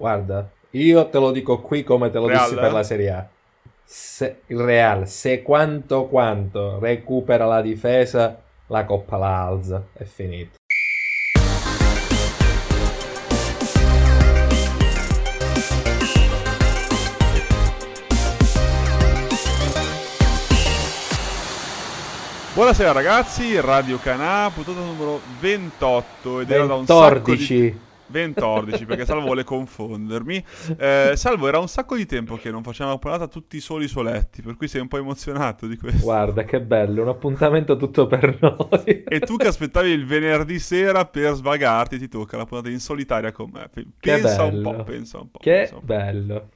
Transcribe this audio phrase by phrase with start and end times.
[0.00, 2.72] Guarda, io te lo dico qui come te lo Real, dissi per eh?
[2.72, 3.28] la Serie A.
[3.82, 9.82] Se, il Real, se quanto quanto recupera la difesa, la Coppa la alza.
[9.92, 10.56] È finito.
[22.54, 27.86] Buonasera ragazzi, Radio Canà, puntata numero 28 ed era da un sacco di...
[28.08, 28.32] 14.
[28.34, 30.44] 14 perché Salvo vuole confondermi.
[30.78, 34.42] Eh, Salvo era un sacco di tempo che non facevamo una puntata tutti soli soletti,
[34.42, 36.02] per cui sei un po' emozionato di questo.
[36.04, 39.02] Guarda che bello, un appuntamento tutto per noi.
[39.04, 43.32] E tu che aspettavi il venerdì sera per svagarti, ti tocca la puntata in solitaria
[43.32, 43.68] con me.
[43.72, 45.38] Pe- Pensa un po', pensa un po'.
[45.38, 46.48] Che bello.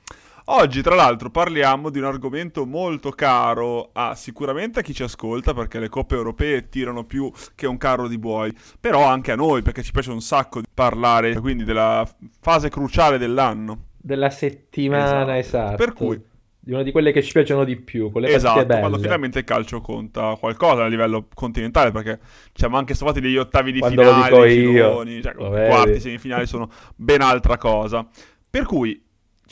[0.46, 5.54] Oggi, tra l'altro, parliamo di un argomento molto caro a sicuramente a chi ci ascolta,
[5.54, 9.62] perché le coppe europee tirano più che un carro di buoi, però anche a noi,
[9.62, 12.06] perché ci piace un sacco di parlare, quindi della
[12.40, 13.84] fase cruciale dell'anno.
[13.96, 15.70] Della settimana, Esatto.
[15.70, 15.76] esatto.
[15.76, 16.20] Per cui-
[16.64, 18.80] Di una di quelle che ci piacciono di più, quelle esatto, partite belle.
[18.80, 23.36] quando finalmente il calcio conta qualcosa a livello continentale, perché ci siamo anche stati degli
[23.36, 28.06] ottavi di Quando finale, gironi, cioè, quarti, semifinali sono ben altra cosa.
[28.48, 29.00] Per cui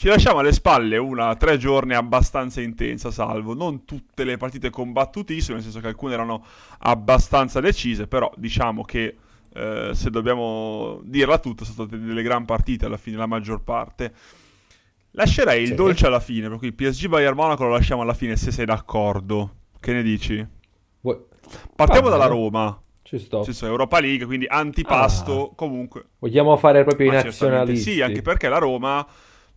[0.01, 5.53] ci lasciamo alle spalle una tre giorni abbastanza intensa, salvo non tutte le partite combattutissime,
[5.57, 6.43] nel senso che alcune erano
[6.79, 9.15] abbastanza decise, però diciamo che
[9.53, 14.11] eh, se dobbiamo dirla tutta, sono state delle gran partite alla fine, la maggior parte.
[15.11, 15.75] Lascerei il Sì.
[15.75, 19.53] dolce alla fine, per cui PSG Bayern Monaco lo lasciamo alla fine se sei d'accordo.
[19.79, 20.43] Che ne dici?
[21.01, 21.19] Vuoi-
[21.75, 22.39] Partiamo Va dalla bene.
[22.41, 23.35] Roma, Ci sto.
[23.35, 26.05] nel senso Europa League, quindi antipasto comunque.
[26.17, 27.91] Vogliamo fare proprio i nazionalisti.
[27.91, 29.05] Sì, anche perché la Roma,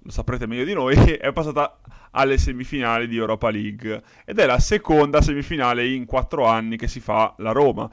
[0.05, 1.78] lo saprete meglio di noi, è passata
[2.12, 7.00] alle semifinali di Europa League ed è la seconda semifinale in quattro anni che si
[7.00, 7.91] fa la Roma.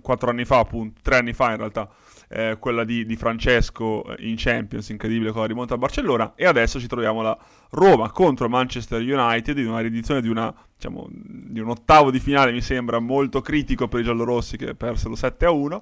[0.00, 1.88] Quattro anni fa, appunto, tre anni fa in realtà,
[2.28, 6.46] eh, quella di, di Francesco eh, in Champions, incredibile con la rimonta a Barcellona, e
[6.46, 7.36] adesso ci troviamo la
[7.70, 12.52] Roma contro Manchester United in una riedizione di, una, diciamo, di un ottavo di finale,
[12.52, 15.80] mi sembra molto critico per i giallorossi che persero 7-1.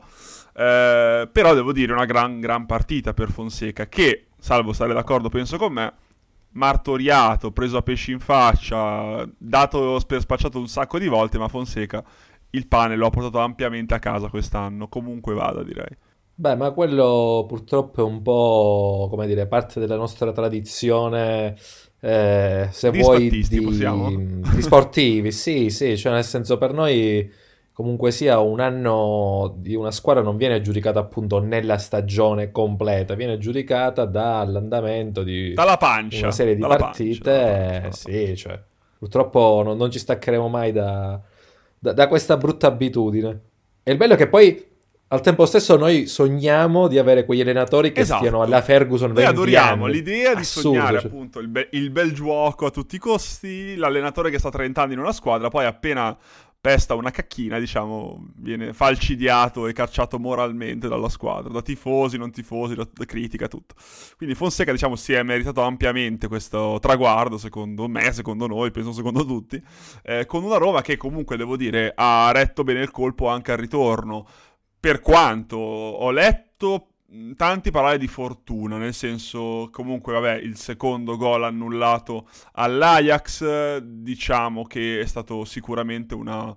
[0.53, 5.57] Eh, però devo dire una gran, gran partita per Fonseca che, salvo stare d'accordo penso
[5.57, 5.93] con me,
[6.53, 12.03] martoriato, preso a pesci in faccia, dato per spacciato un sacco di volte, ma Fonseca
[12.51, 15.97] il pane lo ha portato ampiamente a casa quest'anno, comunque vada direi.
[16.35, 21.55] Beh, ma quello purtroppo è un po', come dire, parte della nostra tradizione,
[22.01, 27.31] eh, se Di vuoi, di, di sportivi, sì, sì, cioè nel senso per noi
[27.73, 33.39] comunque sia un anno di una squadra non viene giudicata appunto nella stagione completa, viene
[33.39, 36.23] giudicata dall'andamento di Dalla pancia.
[36.25, 38.61] una serie di partite, pancia, pancia, sì, cioè,
[38.99, 41.19] purtroppo non, non ci staccheremo mai da,
[41.79, 43.41] da- da questa brutta abitudine.
[43.83, 44.67] E il bello è che poi
[45.13, 48.19] al tempo stesso noi sogniamo di avere quegli allenatori che Esatto.
[48.21, 49.95] stiano alla Ferguson Noi 20 adoriamo anni.
[49.95, 51.07] l'idea di Assurdo, sognare cioè.
[51.09, 54.93] appunto il, be- il bel gioco a tutti i costi, l'allenatore che sta 30 anni
[54.93, 56.17] in una squadra, poi appena
[56.61, 62.75] pesta una cacchina, diciamo, viene falcidiato e cacciato moralmente dalla squadra, da tifosi, non tifosi,
[62.75, 63.75] da, da critica, tutto.
[64.17, 69.25] Quindi Fonseca, diciamo, si è meritato ampiamente questo traguardo, secondo me, secondo noi, penso secondo
[69.25, 69.63] tutti,
[70.03, 73.59] eh, con una Roma che comunque, devo dire, ha retto bene il colpo anche al
[73.59, 74.27] ritorno.
[74.79, 76.90] Per quanto ho letto
[77.37, 85.01] tanti parlare di fortuna, nel senso comunque vabbè il secondo gol annullato all'Ajax, diciamo che
[85.01, 86.55] è stato sicuramente una,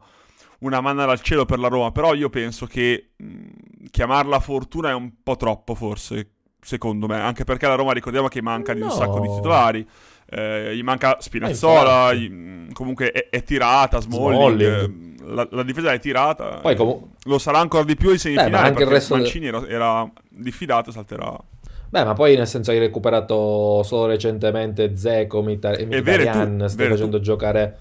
[0.59, 3.33] una manna dal cielo per la Roma, però io penso che mh,
[3.89, 6.31] chiamarla fortuna è un po' troppo forse,
[6.61, 8.93] secondo me, anche perché la Roma ricordiamo che manca di un No.
[8.93, 9.87] sacco di titolari.
[10.35, 12.19] Eh, gli manca Spinazzola, infatti.
[12.19, 15.19] gli- mh, comunque è, è tirata, Smalling, Smalling.
[15.21, 16.59] eh, la, la difesa è tirata.
[16.61, 19.67] Poi comu- Lo sarà ancora di più in Beh, semifinale anche il perché Mancini era,
[19.67, 21.37] era diffidato e salterà.
[21.89, 27.19] Beh, ma poi nel senso hai recuperato solo recentemente Zeko, Mita- Mkhitaryan, tu, stai facendo
[27.19, 27.77] giocare...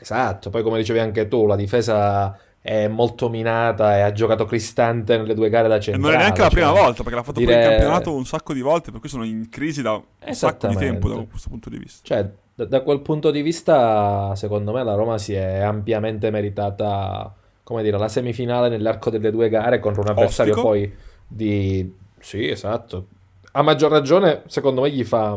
[0.00, 5.16] Esatto, poi come dicevi anche tu, la difesa è molto minata e ha giocato Cristante
[5.18, 6.06] nelle due gare da E centrale.
[6.06, 8.24] non è neanche la cioè, prima volta perché l'ha fatto pure in dire- campionato un
[8.24, 11.48] sacco di volte, per cui sono in crisi da un sacco di tempo da questo
[11.48, 12.00] punto di vista.
[12.04, 17.34] Cioè, da, da quel punto di vista, secondo me la Roma si è ampiamente meritata,
[17.64, 20.68] come dire, la semifinale nell'arco delle due gare contro un avversario Ostico.
[20.68, 20.94] poi
[21.26, 21.94] di...
[22.20, 23.06] Sì, esatto.
[23.52, 25.36] A maggior ragione, secondo me, gli fa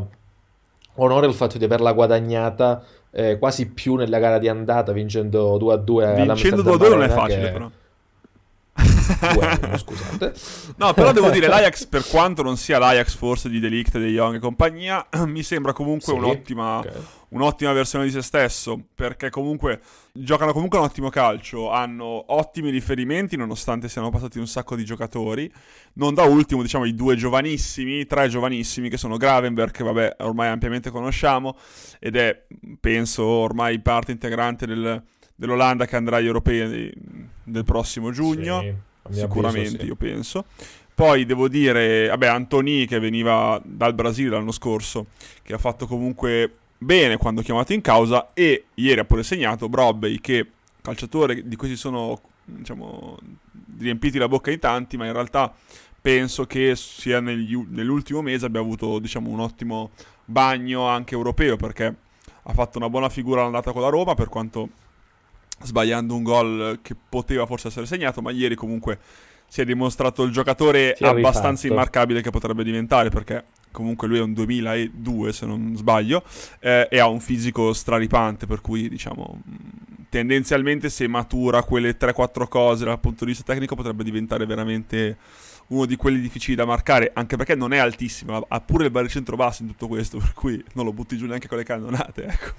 [0.98, 2.84] onore il fatto di averla guadagnata
[3.16, 7.42] eh, quasi più nella gara di andata, vincendo 2-2 Vincendo all'Amsterdam 2-2 non è facile
[7.46, 7.70] che- però.
[9.20, 10.34] Anni, scusate.
[10.78, 14.36] No, però devo dire, l'Ajax, per quanto non sia l'Ajax forse di Delict, De Jong
[14.36, 16.92] e compagnia, mi sembra comunque Sì, un'ottima, ok.
[17.30, 19.80] un'ottima versione di se stesso, perché comunque
[20.12, 25.52] giocano comunque un ottimo calcio, hanno ottimi riferimenti nonostante siano passati un sacco di giocatori,
[25.94, 30.48] non da ultimo diciamo i due giovanissimi, tre giovanissimi che sono Gravenberg, che vabbè ormai
[30.48, 31.58] ampiamente conosciamo,
[32.00, 32.46] ed è
[32.80, 35.04] penso ormai parte integrante del-
[35.38, 36.94] dell'Olanda che andrà agli europei
[37.44, 38.74] del prossimo giugno Sì,
[39.12, 39.88] sicuramente avviso, sì.
[39.88, 40.46] io penso
[40.96, 45.08] poi devo dire vabbè Antoni che veniva dal Brasile l'anno scorso
[45.44, 50.20] che ha fatto comunque bene quando chiamato in causa e ieri ha pure segnato Brobbey
[50.20, 50.50] che
[50.82, 53.18] calciatore di cui si sono diciamo
[53.78, 55.54] riempiti la bocca in tanti ma in realtà
[56.00, 59.92] penso che sia negli nell'ultimo mese abbia avuto diciamo un ottimo
[60.24, 61.94] bagno anche europeo perché
[62.44, 64.70] ha fatto una buona figura all'andata con la Roma per quanto
[65.62, 69.00] sbagliando un gol che poteva forse essere segnato, ma ieri comunque
[69.48, 74.22] si è dimostrato il giocatore Si abbastanza immarcabile che potrebbe diventare, perché comunque lui è
[74.22, 76.24] un 2002 se non sbaglio,
[76.60, 79.54] eh, e ha un fisico straripante, per cui diciamo mh,
[80.10, 85.18] tendenzialmente se matura quelle 3-4 cose dal punto di vista tecnico potrebbe diventare veramente
[85.68, 89.36] uno di quelli difficili da marcare, anche perché non è altissimo, ha- pure il baricentro
[89.36, 92.54] basso in tutto questo, per cui non lo butti giù neanche con le cannonate, ecco.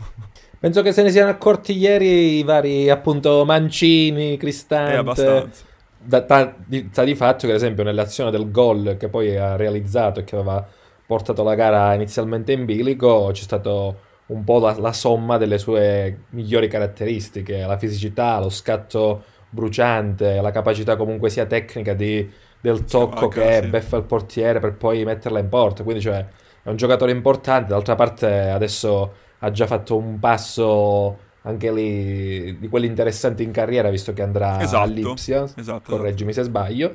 [0.58, 4.93] Penso che se ne siano accorti ieri i vari, appunto, Mancini, Cristante.
[4.93, 5.64] È abbastanza.
[5.99, 10.20] Da, ta- di, di fatto che, ad esempio, nell'azione del gol che poi ha realizzato
[10.20, 10.67] e che aveva
[11.05, 16.25] portato la gara inizialmente in bilico, c'è stato un po' la, la somma delle sue
[16.31, 22.29] migliori caratteristiche, la fisicità, lo scatto bruciante, la capacità comunque sia tecnica di-
[22.66, 23.68] del tocco che sì.
[23.68, 25.84] beffa il portiere per poi metterla in porta.
[25.84, 26.26] Quindi, cioè,
[26.62, 27.68] è un giocatore importante.
[27.68, 33.88] D'altra parte, adesso ha già fatto un passo anche lì di quelli interessanti in carriera,
[33.88, 35.44] visto che andrà Esatto, all'Ipsia.
[35.56, 35.96] esatto.
[35.96, 36.92] Correggimi se sbaglio.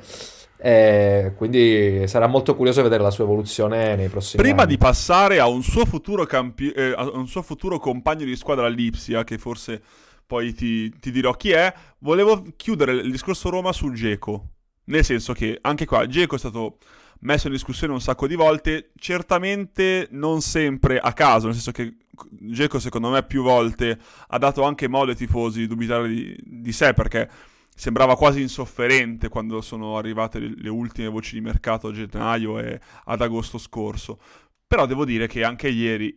[0.64, 4.72] E quindi sarà molto curioso vedere la sua evoluzione nei prossimi Prima anni.
[4.72, 8.66] di passare a un suo futuro, campi- eh, a un suo futuro compagno di squadra
[8.66, 9.80] all'Ipsia, che forse
[10.26, 14.48] poi ti, ti dirò chi è, volevo chiudere il discorso Roma su Geco.
[14.92, 16.76] Nel senso che anche qua Geco è stato
[17.20, 21.96] messo in discussione un sacco di volte, certamente non sempre a caso, nel senso che
[22.28, 23.98] Geco secondo me più volte
[24.28, 27.26] ha dato anche modo ai tifosi di dubitare di, di sé perché
[27.74, 32.78] sembrava quasi insofferente quando sono arrivate le, le ultime voci di mercato a gennaio e
[33.04, 34.20] ad agosto scorso.
[34.66, 36.14] Però devo dire che anche ieri,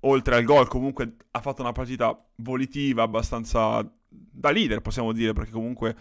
[0.00, 5.52] oltre al gol, comunque ha fatto una partita volitiva, abbastanza da leader, possiamo dire, perché
[5.52, 5.94] comunque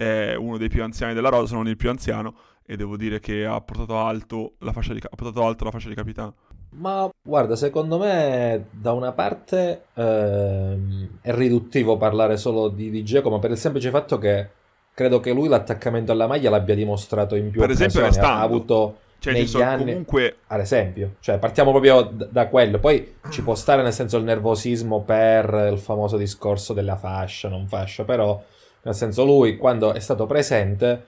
[0.00, 3.20] è uno dei più anziani della rosa, se non il più anziano, e devo dire
[3.20, 6.34] che ha portato alto la fascia di, ha alto la fascia di capitano.
[6.70, 13.38] Ma guarda, secondo me da una parte ehm, è riduttivo parlare solo di, di ma
[13.38, 14.48] per il semplice fatto che
[14.94, 18.26] credo che lui l'attaccamento alla maglia l'abbia dimostrato in più Per esempio, occasioni.
[18.26, 18.54] Ha restando.
[18.54, 23.16] avuto Cioè, negli senso, anni, comunque ad esempio, cioè partiamo proprio d- da quello, poi
[23.28, 28.04] ci può stare nel senso il nervosismo per il famoso discorso della fascia, non fascia,
[28.04, 28.42] però
[28.82, 31.06] nel senso lui quando è stato presente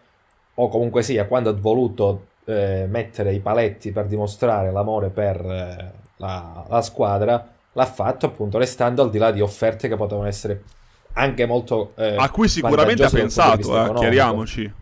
[0.55, 5.93] o comunque sia quando ha voluto eh, mettere i paletti per dimostrare l'amore per eh,
[6.17, 10.63] la, la squadra, l'ha fatto appunto restando al di là di offerte che potevano essere
[11.15, 14.73] anche molto eh, a cui sicuramente ha pensato, eh, chiariamoci.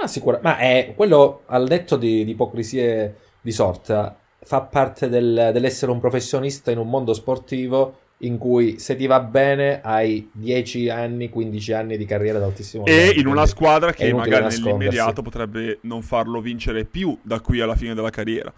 [0.00, 5.50] Ma sicura, ma è quello al netto di, di ipocrisie di sorta, fa parte del-
[5.52, 10.88] dell'essere un professionista in un mondo sportivo in cui se ti va bene hai 10
[10.88, 13.20] anni, 15 anni di carriera d'altissimo E livello.
[13.20, 17.94] in una squadra che magari nell'immediato potrebbe non farlo vincere più da qui alla fine
[17.94, 18.52] della carriera.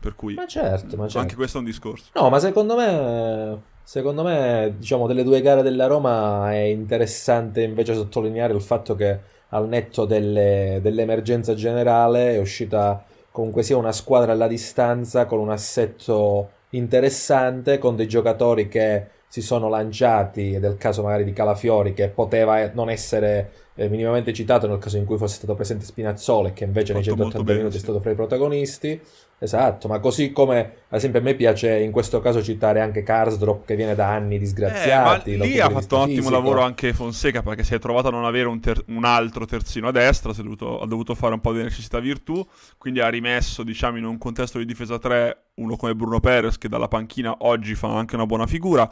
[0.00, 1.18] Per cui Ma certo, ma certo.
[1.18, 2.10] anche questo è un discorso.
[2.14, 7.94] No, ma secondo me, secondo me, diciamo, delle due gare della Roma è interessante invece
[7.94, 13.02] sottolineare il fatto che al netto delle- dell'emergenza generale è uscita
[13.32, 19.42] comunque sia una squadra alla distanza con un assetto interessante, con dei giocatori che si
[19.42, 24.32] sono lanciati, ed è il caso magari di Calafiori che poteva non essere eh, minimamente
[24.32, 27.22] citato nel caso in cui fosse stato presente Spinazzola e che invece nei Fatto 180
[27.22, 27.84] molto bene, minuti è sì.
[27.84, 29.00] stato fra i protagonisti.
[29.40, 33.64] Esatto, ma così come ad esempio a me piace in questo caso citare anche Karsdorp
[33.66, 35.36] che viene da anni Eh, disgraziati.
[35.36, 36.30] dal lì ha fatto un ottimo fisico.
[36.34, 39.88] lavoro anche Fonseca perché si è trovato a non avere un, ter- un altro terzino
[39.88, 42.44] a destra, è dovuto- ha dovuto fare un po' di necessità virtù,
[42.78, 46.68] quindi ha rimesso diciamo in un contesto di difesa 3 uno come Bruno Perez che
[46.68, 48.90] dalla panchina oggi fa anche una buona figura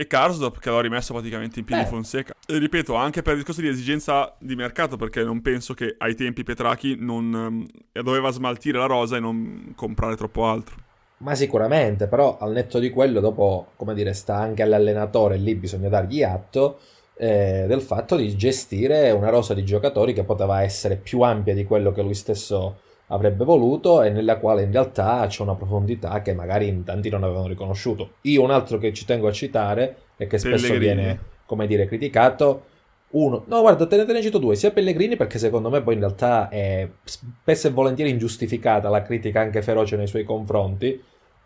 [0.00, 1.86] e Karsdorp che l'ha rimesso praticamente in piedi Eh.
[1.86, 2.32] Fonseca.
[2.46, 6.14] E ripeto, anche per il discorso di esigenza di mercato perché non penso che ai
[6.14, 10.76] tempi Petrachi non, ehm, doveva smaltire la rosa e non comprare troppo altro.
[11.18, 15.88] Ma sicuramente, però al netto di quello, dopo, come dire, sta anche all'allenatore, lì bisogna
[15.88, 16.78] dargli atto.
[17.20, 21.64] eh, del fatto di gestire una rosa di giocatori che poteva essere più ampia di
[21.64, 26.34] quello che lui stesso avrebbe voluto e nella quale in realtà c'è una profondità che
[26.34, 28.12] magari in tanti non avevano riconosciuto.
[28.22, 30.94] Io un altro che ci tengo a citare e che spesso Pellegrini.
[30.94, 32.64] viene, come dire, criticato,
[33.10, 35.94] uno, no guarda, te ne, te ne cito due, sia Pellegrini perché secondo me poi
[35.94, 41.02] in realtà è spesso e volentieri ingiustificata la critica anche feroce nei suoi confronti,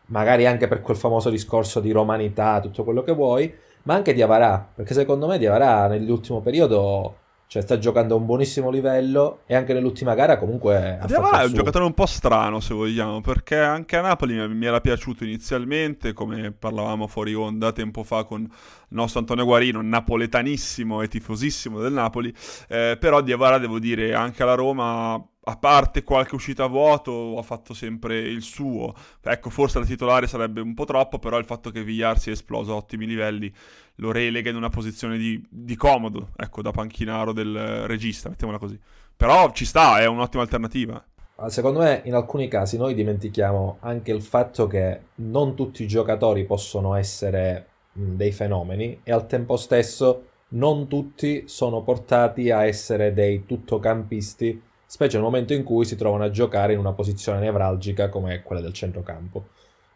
[0.07, 3.55] magari anche per quel famoso discorso di romanità, tutto quello che vuoi,
[3.85, 7.19] ma anche di Avarà, perché secondo me di Avarà nell'ultimo periodo
[7.53, 11.53] cioè, sta giocando a un buonissimo livello e anche nell'ultima gara comunque Diavara è un
[11.53, 16.15] giocatore un po' strano, se vogliamo, perché anche a Napoli mi, mi era piaciuto inizialmente,
[16.15, 18.49] come parlavamo fuori onda tempo fa con il
[18.89, 22.35] nostro Antonio Guarino, napoletanissimo e tifosissimo del Napoli,
[22.69, 27.43] eh, però Diavara, devo dire, anche alla Roma a parte qualche uscita a vuoto, ha
[27.43, 28.95] fatto sempre il suo.
[29.21, 32.73] Ecco, forse la titolare sarebbe un po' troppo, però il fatto che Villar sia esploso
[32.73, 33.53] a ottimi livelli
[33.97, 38.79] lo relega in una posizione di, di comodo, ecco, da panchinaro del regista, mettiamola così.
[39.17, 41.05] Però ci sta, è un'ottima alternativa.
[41.49, 46.45] Secondo me in alcuni casi noi dimentichiamo anche il fatto che non tutti i giocatori
[46.45, 53.45] possono essere dei fenomeni e al tempo stesso non tutti sono portati a essere dei
[53.45, 58.43] tuttocampisti specie nel momento in cui si trovano a giocare in una posizione nevralgica come
[58.43, 59.47] quella del centrocampo.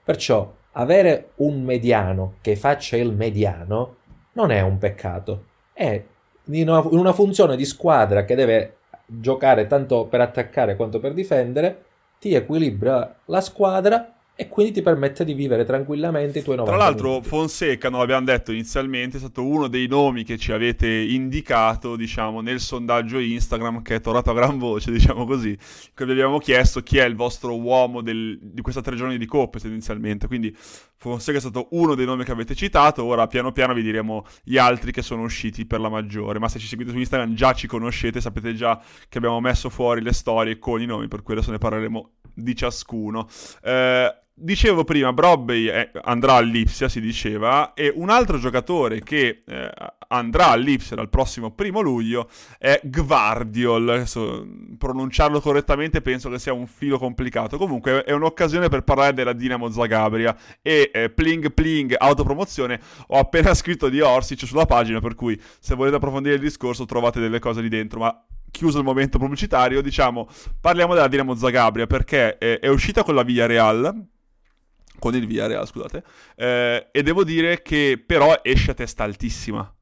[0.02, 3.96] Perciò avere un mediano che faccia il mediano
[4.32, 6.02] non è un peccato, è
[6.44, 11.84] in una, funzione di squadra che deve giocare tanto per attaccare quanto per difendere,
[12.18, 16.86] ti equilibra la squadra e quindi ti permette di vivere tranquillamente i tuoi 90 Tra
[16.86, 17.28] l'altro minuti.
[17.28, 22.42] Fonseca, non l'abbiamo detto inizialmente, è stato uno dei nomi che ci avete indicato, diciamo,
[22.42, 25.56] nel sondaggio Instagram che è tornato a gran voce, diciamo così,
[25.94, 29.24] che vi abbiamo chiesto chi è il vostro uomo del, di questa tre giorni di
[29.24, 33.72] coppe tendenzialmente, quindi Fonseca è stato uno dei nomi che avete citato, ora piano piano
[33.72, 36.98] vi diremo gli altri che sono usciti per la maggiore, ma se ci seguite su
[36.98, 38.78] Instagram già ci conoscete, sapete già
[39.08, 42.54] che abbiamo messo fuori le storie con i nomi, per cui adesso ne parleremo di
[42.54, 43.26] ciascuno.
[43.62, 49.70] Eh, Dicevo prima, Brobbey eh, andrà all'Ipsia, si diceva, e un altro giocatore che eh,
[50.08, 52.28] andrà all'Ipsia dal prossimo primo luglio
[52.58, 53.88] è Gvardiol.
[53.88, 57.56] Adesso, pronunciarlo correttamente penso che sia un filo complicato.
[57.56, 62.78] Comunque è un'occasione per parlare della Dinamo Zagabria e eh, pling pling autopromozione.
[63.06, 67.20] Ho appena scritto di Orsic sulla pagina, per cui se volete approfondire il discorso trovate
[67.20, 70.28] delle cose lì dentro, ma chiuso il momento pubblicitario, diciamo,
[70.60, 74.14] parliamo della Dinamo Zagabria perché è, è uscita con la Villarreal
[74.98, 76.02] con il Villarreal, scusate,
[76.36, 79.72] eh, e devo dire che però esce a testa altissima,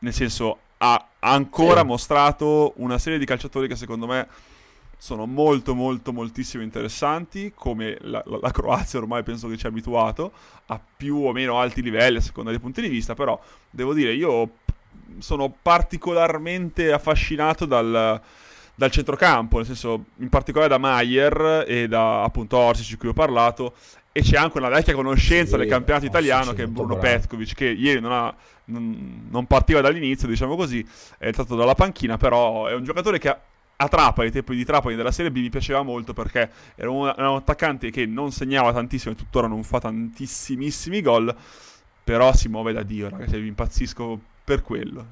[0.00, 1.86] nel senso ha ancora sì.
[1.86, 4.28] mostrato una serie di calciatori che secondo me
[4.98, 9.68] sono molto molto moltissimo interessanti, come la, la, la Croazia ormai penso che ci ha
[9.68, 10.32] abituato,
[10.66, 13.38] a più o meno alti livelli a seconda dei punti di vista, però
[13.70, 14.58] devo dire io
[15.18, 18.20] sono particolarmente affascinato dal
[18.76, 23.14] dal centrocampo, nel senso in particolare da Maier e da appunto Orsic di cui ho
[23.14, 23.74] parlato
[24.16, 27.66] e c'è anche una vecchia conoscenza sì, del campionato italiano che è Bruno Petkovic che
[27.66, 30.82] ieri non, ha, non, partiva dall'inizio diciamo così
[31.18, 33.28] è stato dalla panchina però è un giocatore che
[33.78, 37.06] a Trapani, ai tempi di Trapani della Serie B mi piaceva molto perché era un,
[37.14, 41.36] era un attaccante che non segnava tantissimo e tuttora non fa tantissimissimi gol
[42.02, 45.04] però si muove da Dio ragazzi vi impazzisco per quello.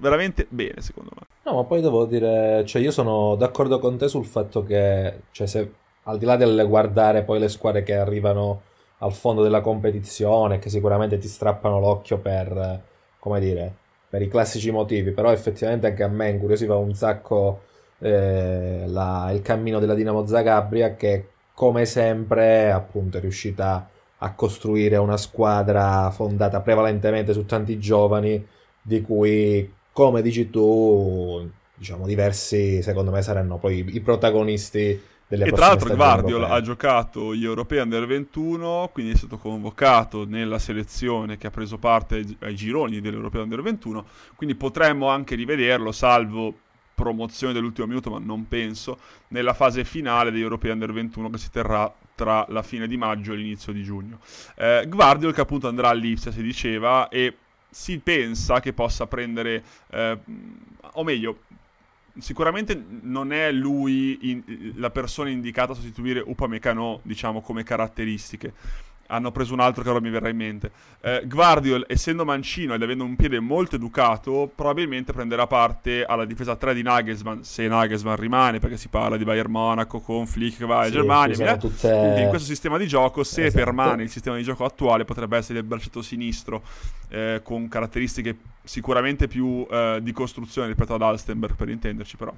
[0.00, 1.26] Veramente bene secondo me.
[1.44, 5.46] No ma poi devo dire cioè io sono d'accordo con te sul fatto che cioè
[5.46, 5.72] se
[6.04, 8.62] al di là del guardare poi le squadre che arrivano
[8.98, 12.80] al fondo della competizione, che sicuramente ti strappano l'occhio per,
[13.18, 13.74] come dire,
[14.08, 17.62] per i classici motivi, però effettivamente anche a me incuriosiva un sacco
[17.98, 24.96] eh, la, il cammino della Dinamo Zagabria che come sempre appunto è riuscita a costruire
[24.96, 28.44] una squadra fondata prevalentemente su tanti giovani
[28.80, 35.00] di cui come dici tu diciamo diversi secondo me saranno poi i protagonisti
[35.36, 40.26] delle e tra l'altro Guardiol ha giocato gli europei under 21, quindi è stato convocato
[40.26, 44.04] nella selezione che ha preso parte ai, ai gironi dell'europeo under 21,
[44.36, 46.54] quindi potremmo anche rivederlo, salvo
[46.94, 48.98] promozione dell'ultimo minuto, ma non penso,
[49.28, 53.32] nella fase finale degli europei under 21 che si terrà tra la fine di maggio
[53.32, 54.18] e l'inizio di giugno.
[54.56, 57.36] Eh, Guardiol che appunto andrà all'Ipsia, si diceva, e
[57.70, 60.18] si pensa che possa prendere, eh,
[60.92, 61.38] o meglio,
[62.18, 68.52] sicuramente non è lui in, la persona indicata a sostituire Upamecano, diciamo, come caratteristiche.
[69.12, 70.70] Hanno preso un altro che ora mi verrà in mente.
[71.00, 76.56] Eh, Guardiol, essendo mancino ed avendo un piede molto educato, probabilmente prenderà parte alla difesa
[76.56, 80.66] 3 di Nagelsmann, se Nagelsmann rimane, perché si parla di Bayern Monaco con Flick che
[80.66, 81.56] va in Germania.
[81.58, 81.90] Tutte...
[81.90, 83.62] Quindi in questo sistema di gioco, se esatto.
[83.62, 86.62] permane il sistema di gioco attuale, potrebbe essere il bracciato sinistro
[87.10, 92.32] eh, con caratteristiche sicuramente più eh, di costruzione rispetto ad Alstenberg, per intenderci, però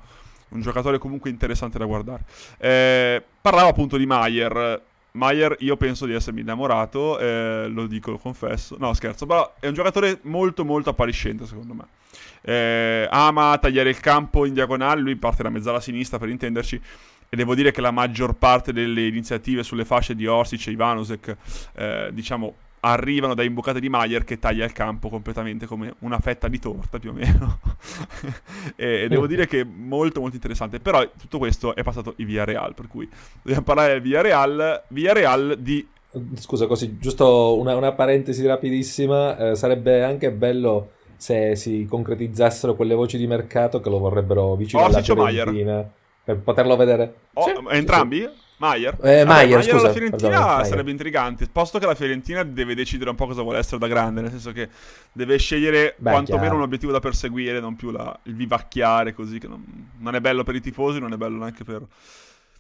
[0.49, 2.25] un giocatore comunque interessante da guardare.
[2.59, 4.83] Eh, parlavo appunto di Maier
[5.16, 8.76] Maier, io penso di essermi innamorato, eh, lo dico, lo confesso.
[8.80, 11.85] No, scherzo, però è un giocatore molto, molto appariscente, secondo me.
[12.40, 16.80] Eh, ama tagliare il campo in diagonale, lui parte da mezzala sinistra, per intenderci.
[17.28, 21.37] E devo dire che la maggior parte delle iniziative sulle fasce di Orsic e Ivanosek,
[21.76, 22.54] eh, diciamo,
[22.85, 26.99] arrivano da imboccate di Maier che taglia il campo completamente come una fetta di torta
[26.99, 27.61] più o meno.
[28.76, 30.81] e devo dire che è molto molto interessante.
[30.81, 33.09] Però tutto questo è passato in Via Real, per cui
[33.43, 35.87] dobbiamo parlare del Via Real, Via Real di...
[36.35, 42.95] Scusa, così, giusto una, una parentesi rapidissima, eh, sarebbe anche bello se si concretizzassero quelle
[42.95, 45.91] voci di mercato che lo vorrebbero vicino Orsic alla Fiorentina
[46.23, 47.14] per poterlo vedere.
[47.33, 48.21] Oh, sì, entrambi?
[48.21, 48.43] Sì.
[48.59, 48.97] Maier?
[49.03, 49.79] Eh, Maier, scusa.
[49.79, 53.59] alla Fiorentina perdone, sarebbe intrigante, posto che la Fiorentina deve decidere un po' cosa vuole
[53.59, 54.69] essere da grande, nel senso che
[55.13, 56.57] deve scegliere Beh, quantomeno chiaro.
[56.57, 59.65] un obiettivo da perseguire, non più la, il vivacchiare così, che non,
[59.99, 61.83] non, è bello per i tifosi, non è bello neanche per...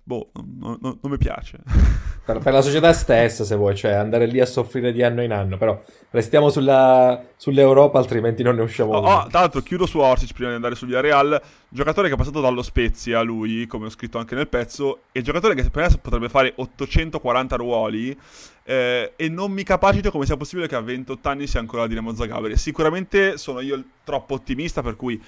[0.06, 1.58] Boh, non, non, non mi piace.
[2.24, 5.30] Per, per, la società stessa, se vuoi, cioè andare lì a soffrire di anno in
[5.30, 8.92] anno, però restiamo sulla, sull'Europa, altrimenti non ne usciamo.
[8.92, 11.38] Oh, oh, tra l'altro, chiudo su Orsic prima di andare su Villarreal.
[11.74, 15.56] Giocatore che è passato dallo Spezia, lui, come ho scritto anche nel pezzo, e giocatore
[15.56, 18.16] che per me potrebbe fare 840 ruoli.
[18.62, 21.86] Eh, e non mi capacito come sia possibile che a 28 anni sia ancora a
[21.88, 22.56] Dinamo Zagabria.
[22.56, 25.20] Sicuramente sono io troppo ottimista, per cui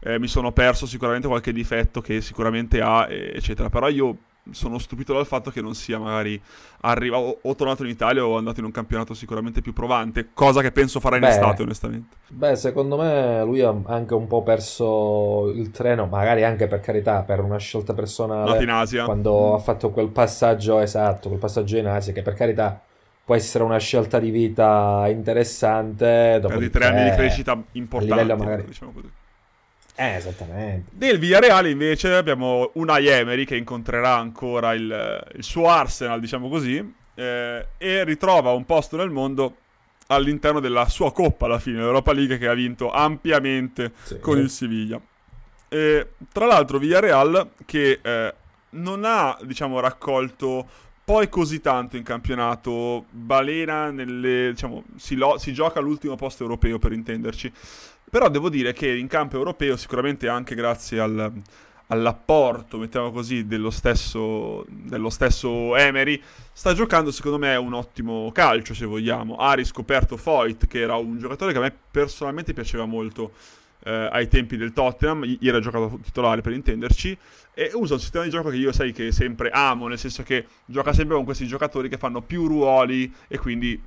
[0.00, 3.68] eh, mi sono perso sicuramente qualche difetto che sicuramente ha, eccetera.
[3.68, 4.16] Però io
[4.50, 6.40] sono stupito dal fatto che non sia magari
[6.82, 10.72] arrivato o tornato in Italia o andato in un campionato sicuramente più provante, cosa che
[10.72, 12.16] penso farà in beh, estate onestamente.
[12.28, 17.22] Beh, secondo me lui ha anche un po' perso il treno, magari anche per carità,
[17.22, 18.62] per una scelta personale.
[18.62, 19.04] in Asia.
[19.04, 19.54] Quando mm.
[19.54, 22.80] ha fatto quel passaggio esatto, quel passaggio in Asia che per carità
[23.24, 26.40] può essere una scelta di vita interessante.
[26.42, 28.64] Per di tre anni di crescita importante, magari...
[28.64, 29.08] diciamo così.
[29.94, 30.90] Eh, esattamente.
[30.92, 36.94] Del Villarreal invece abbiamo Unai Emery che incontrerà ancora il, il suo Arsenal, diciamo così,
[37.14, 39.56] eh, e ritrova un posto nel mondo
[40.06, 44.18] all'interno della sua coppa alla fine, l'Europa League che ha vinto ampiamente sì.
[44.20, 45.00] con il Siviglia.
[45.68, 48.34] E, tra l'altro Villarreal che eh,
[48.70, 50.66] non ha, diciamo, raccolto
[51.04, 56.78] poi così tanto in campionato, balena nelle, diciamo, si, lo, si gioca all'ultimo posto europeo
[56.78, 57.52] per intenderci.
[58.10, 61.32] Però devo dire che in campo europeo, sicuramente anche grazie al,
[61.86, 66.20] all'apporto, mettiamo così, dello stesso, dello stesso Emery,
[66.52, 69.36] sta giocando secondo me un ottimo calcio, se vogliamo.
[69.36, 73.32] Ha riscoperto Foyt, che era un giocatore che a me personalmente piaceva molto
[73.84, 77.16] eh, ai tempi del Tottenham, ieri ha giocato titolare per intenderci,
[77.54, 80.46] e usa un sistema di gioco che io sai che sempre amo, nel senso che
[80.64, 83.80] gioca sempre con questi giocatori che fanno più ruoli e quindi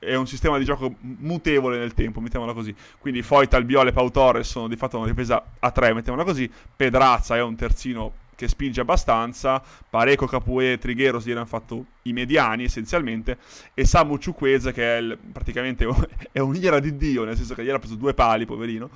[0.00, 2.74] è un sistema di gioco mutevole nel tempo, mettiamola così.
[2.98, 6.50] Quindi Foyt, Albiol e Pau Torres sono di fatto una difesa a tre, mettiamola così.
[6.74, 9.62] Pedrazza è un terzino che spinge abbastanza.
[9.88, 13.36] Pareco, Capuè e Trigheros gli hanno fatto i mediani essenzialmente.
[13.74, 15.86] E Samu Ciuqueze che è il, praticamente
[16.32, 18.88] è un'ira di Dio, nel senso che ieri ha preso due pali, poverino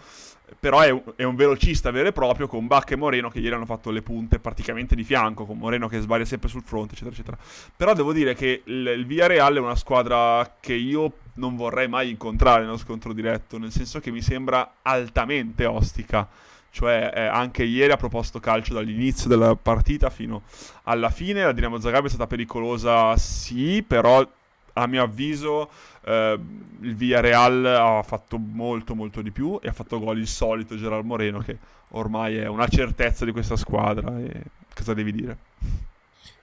[0.59, 3.55] però è un, è un, velocista vero e proprio con Bach e Moreno che ieri
[3.55, 7.15] hanno fatto le punte praticamente di fianco, con Moreno che sbaglia sempre sul fronte, eccetera,
[7.15, 7.39] eccetera.
[7.77, 12.11] Però devo dire che il, il Villarreal è una squadra che io non vorrei mai
[12.11, 16.29] incontrare nello scontro diretto, nel senso che mi sembra altamente ostica.
[16.71, 20.43] Cioè, eh, anche ieri ha proposto calcio dall'inizio della partita fino
[20.85, 21.45] alla fine.
[21.45, 24.27] La Dinamo Zagreb è stata pericolosa, sì, però
[24.75, 25.71] a mio avviso
[26.05, 26.39] eh,
[26.81, 31.05] il Villarreal ha fatto molto molto di più e ha fatto gol il solito Gerard
[31.05, 31.57] Moreno che
[31.91, 34.43] ormai è una certezza di questa squadra e
[34.75, 35.37] cosa devi dire?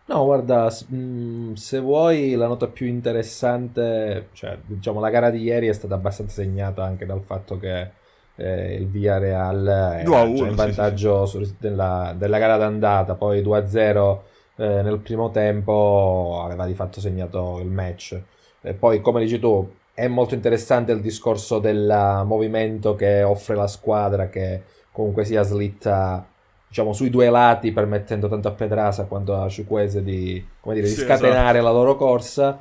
[0.05, 5.67] No, guarda, mm, se vuoi la nota più interessante, cioè diciamo la gara di ieri
[5.67, 7.91] è stata abbastanza segnata anche dal fatto che
[8.35, 11.55] eh, il Villarreal era in vantaggio sì, sì.
[11.59, 14.19] Della, della, gara d'andata, poi 2-0
[14.57, 18.19] eh, nel primo tempo aveva di fatto segnato il match.
[18.61, 23.67] E poi, come dici tu, è molto interessante il discorso del movimento che offre la
[23.67, 26.25] squadra, che comunque sia slitta
[26.67, 31.01] diciamo sui due lati, permettendo tanto a Pedrasa quanto a Ciuquese di, dire, sì, di
[31.01, 31.63] scatenare esatto.
[31.63, 32.57] la loro corsa.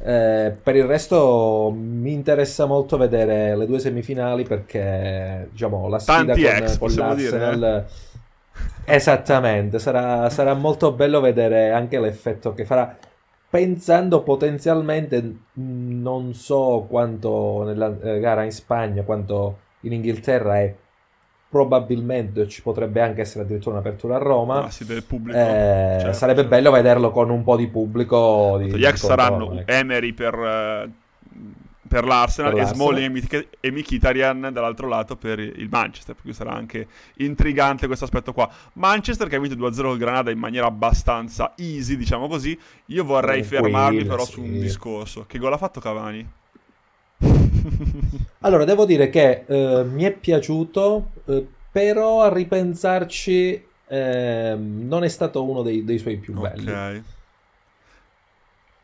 [0.00, 6.34] Eh, per il resto mi interessa molto vedere le due semifinali perché diciamo la sfida
[6.34, 7.86] Tanti con, ex, con l'Arsenal dire,
[8.86, 8.94] eh?
[8.94, 12.96] esattamente sarà, sarà molto bello vedere anche l'effetto che farà
[13.50, 20.74] pensando potenzialmente, non so quanto nella eh, gara in Spagna, quanto in Inghilterra è
[21.50, 24.64] probabilmente ci potrebbe anche essere addirittura un'apertura a Roma.
[24.64, 25.38] Ah, sì, pubblico.
[25.38, 26.54] Eh, certo, sarebbe certo.
[26.54, 28.58] bello vederlo con un po' di pubblico.
[28.58, 29.70] Di, Gli ex saranno ecco.
[29.70, 30.90] Emery per, uh,
[31.88, 36.52] per l'Arsenal per e Smalling e Mkhitaryan dall'altro lato per il Manchester, per cui sarà
[36.52, 38.48] anche intrigante questo aspetto qua.
[38.74, 42.56] Manchester che ha vinto 2-0 col Granada in maniera abbastanza easy, diciamo così.
[42.86, 44.32] Io vorrei Tranquilla, fermarmi però sì.
[44.32, 45.24] su un discorso.
[45.26, 46.30] Che gol ha fatto Cavani?
[48.40, 55.08] allora, devo dire che eh, mi è piaciuto, eh, però a ripensarci eh, non è
[55.08, 56.70] stato uno dei, dei suoi più belli.
[56.70, 57.02] Ok.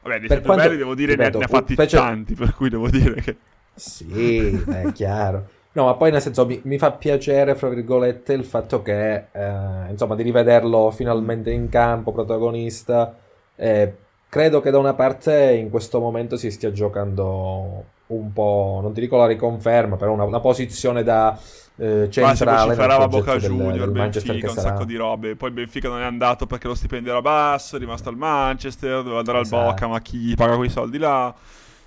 [0.04, 1.96] Vabbè, dei per quanto, belli devo dire ripeto, ne, ha fatti fece...
[1.96, 3.36] tanti, per cui devo dire che...
[3.74, 5.48] Sì, è chiaro.
[5.72, 9.90] No, ma poi nel senso mi, mi, fa piacere, fra virgolette, il fatto che, eh,
[9.90, 13.16] insomma, di rivederlo finalmente in campo, protagonista.
[13.56, 13.94] Eh,
[14.28, 19.00] credo che da una parte in questo momento si stia giocando un po', non ti
[19.00, 21.36] dico la riconferma, però una, una posizione da
[21.76, 22.76] eh, centrale.
[22.76, 24.68] Ma si Boca Junior, del Benfica, un sarà...
[24.68, 25.36] sacco di robe.
[25.36, 29.18] Poi Benfica non è andato perché lo stipendio era basso, è rimasto al Manchester, doveva
[29.18, 29.62] andare esatto.
[29.62, 31.34] al Boca, ma chi paga quei soldi là?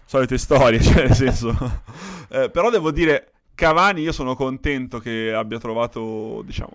[0.05, 1.55] Solite storie, cioè nel senso...
[2.29, 6.73] eh, però devo dire, Cavani io sono contento che abbia trovato, diciamo,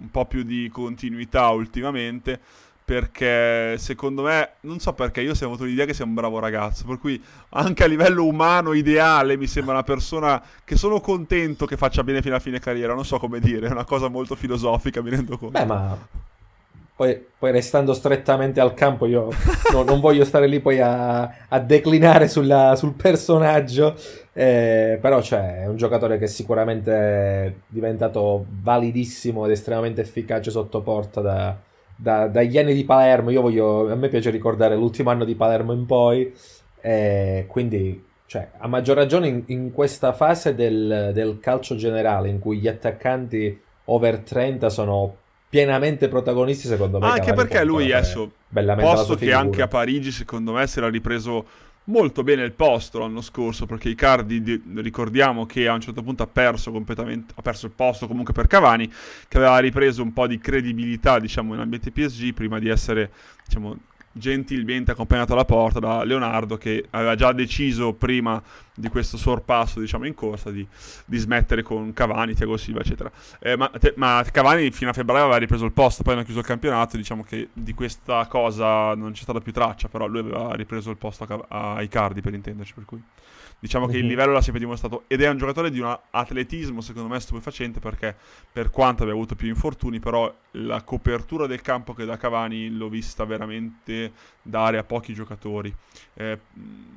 [0.00, 2.40] un po' più di continuità ultimamente
[2.88, 6.86] perché secondo me, non so perché, io ho avuto l'idea che sia un bravo ragazzo,
[6.86, 11.76] per cui anche a livello umano, ideale, mi sembra una persona che sono contento che
[11.76, 15.02] faccia bene fino a fine carriera, non so come dire, è una cosa molto filosofica,
[15.02, 15.58] mi rendo conto.
[15.58, 15.98] Beh, ma
[16.96, 19.28] poi, poi restando strettamente al campo, io
[19.70, 23.96] no, non voglio stare lì poi a, a declinare sulla, sul personaggio,
[24.32, 30.80] eh, però cioè, è un giocatore che sicuramente è diventato validissimo ed estremamente efficace sotto
[30.80, 31.66] porta da
[32.00, 35.72] da, dagli anni di Palermo, io voglio, a me piace ricordare l'ultimo anno di Palermo
[35.72, 36.32] in poi,
[36.80, 42.38] eh, quindi cioè, a maggior ragione in, in questa fase del, del, calcio generale in
[42.38, 45.16] cui gli attaccanti over 30 sono
[45.48, 47.06] pienamente protagonisti secondo me.
[47.06, 48.30] Anche perché lui adesso,
[48.76, 51.44] posto che anche a Parigi secondo me si era ripreso
[51.88, 56.26] molto bene il posto l'anno scorso perché Icardi ricordiamo che a un certo punto ha
[56.26, 58.90] perso completamente ha perso il posto comunque per Cavani
[59.28, 63.10] che aveva ripreso un po' di credibilità diciamo in ambiente PSG prima di essere
[63.44, 63.76] diciamo
[64.18, 68.42] gentilmente accompagnato alla porta da Leonardo che aveva già deciso prima
[68.74, 70.66] di questo sorpasso diciamo in corsa di,
[71.04, 73.10] di smettere con Cavani, Thiago Silva eccetera.
[73.38, 76.40] Eh, ma, te, ma, Cavani fino a febbraio aveva ripreso il posto poi hanno chiuso
[76.40, 80.54] il campionato diciamo che di questa cosa non c'è stata più traccia però lui aveva
[80.54, 83.02] ripreso il posto a, a Icardi per intenderci per cui
[83.60, 84.08] Diciamo che il mhm.
[84.08, 88.14] livello l'ha sempre dimostrato ed è un giocatore di un atletismo secondo me stupefacente perché
[88.52, 92.88] per quanto abbia avuto più infortuni però la copertura del campo che da Cavani l'ho
[92.88, 95.74] vista veramente dare a pochi giocatori.
[96.14, 96.38] Eh,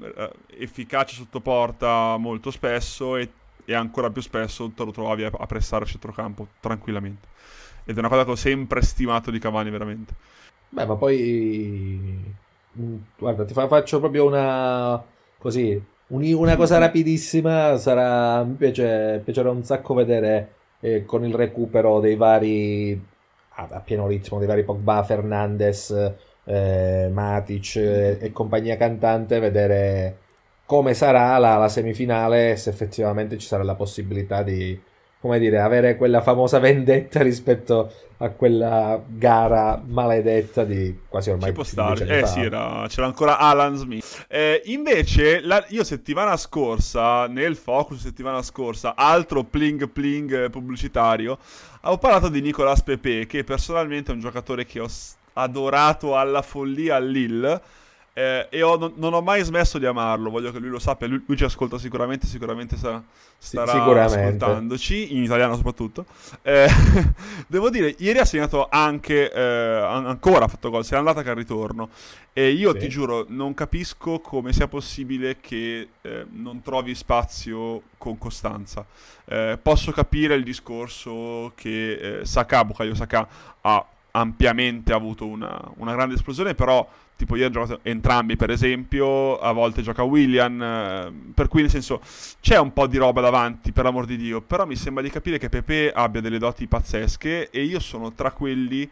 [0.01, 3.31] eh, efficace sotto porta molto spesso e,
[3.65, 7.27] e, ancora più spesso te lo trovavi a, a pressare a centrocampo tranquillamente.
[7.85, 10.13] Ed è una cosa che ho sempre stimato di Cavani veramente.
[10.69, 12.23] Beh, ma poi
[12.79, 15.03] mm, guarda, ti fa, faccio proprio una
[15.39, 15.89] così
[16.33, 22.15] una cosa rapidissima sarà, mi piace, piacerà un sacco vedere eh, con il recupero dei
[22.15, 23.01] vari,
[23.55, 30.17] a, a, pieno ritmo, dei vari Pogba, Fernandez, eh, Matic eh, e compagnia cantante, vedere
[30.65, 34.79] come sarà la, la semifinale, se effettivamente ci sarà la possibilità di,
[35.21, 41.53] come dire, avere quella famosa vendetta rispetto a quella gara maledetta di quasi ormai Ci
[41.53, 42.25] può stare, eh fa.
[42.25, 44.25] sì, era, c'era ancora Alan Smith.
[44.27, 51.37] Eh, invece, la, io settimana scorsa, nel Focus settimana scorsa, altro pling pling pubblicitario,
[51.81, 54.87] avevo parlato di Nicolas Pepe, che personalmente è un giocatore che ho
[55.33, 57.61] adorato alla follia al Lille
[58.13, 61.07] eh, e ho, non, non, ho mai smesso di amarlo, voglio che lui lo sappia,
[61.07, 63.01] lui, lui ci ascolta sicuramente, sicuramente sarà,
[63.37, 64.43] starà sicuramente.
[64.43, 66.05] ascoltandoci, in italiano soprattutto.
[66.41, 66.67] Eh,
[67.47, 71.37] devo dire, ieri ha segnato anche, eh, ancora ha fatto gol, sia andata che al
[71.37, 71.89] ritorno.
[72.33, 72.79] E io sì.
[72.79, 78.85] ti giuro, non capisco come sia possibile che eh, non trovi spazio con costanza.
[79.23, 83.25] Eh, posso capire il discorso che eh, Saka, Bukayo Saka,
[83.61, 86.85] ha ampiamente avuto una, una grande esplosione, però
[87.21, 91.69] tipo io ho giocato entrambi per esempio, a volte gioca William, eh, per cui nel
[91.69, 92.01] senso
[92.39, 95.37] c'è un po' di roba davanti per l'amor di Dio, però mi sembra di capire
[95.37, 98.89] che Pepe abbia delle doti pazzesche e io sono tra quelli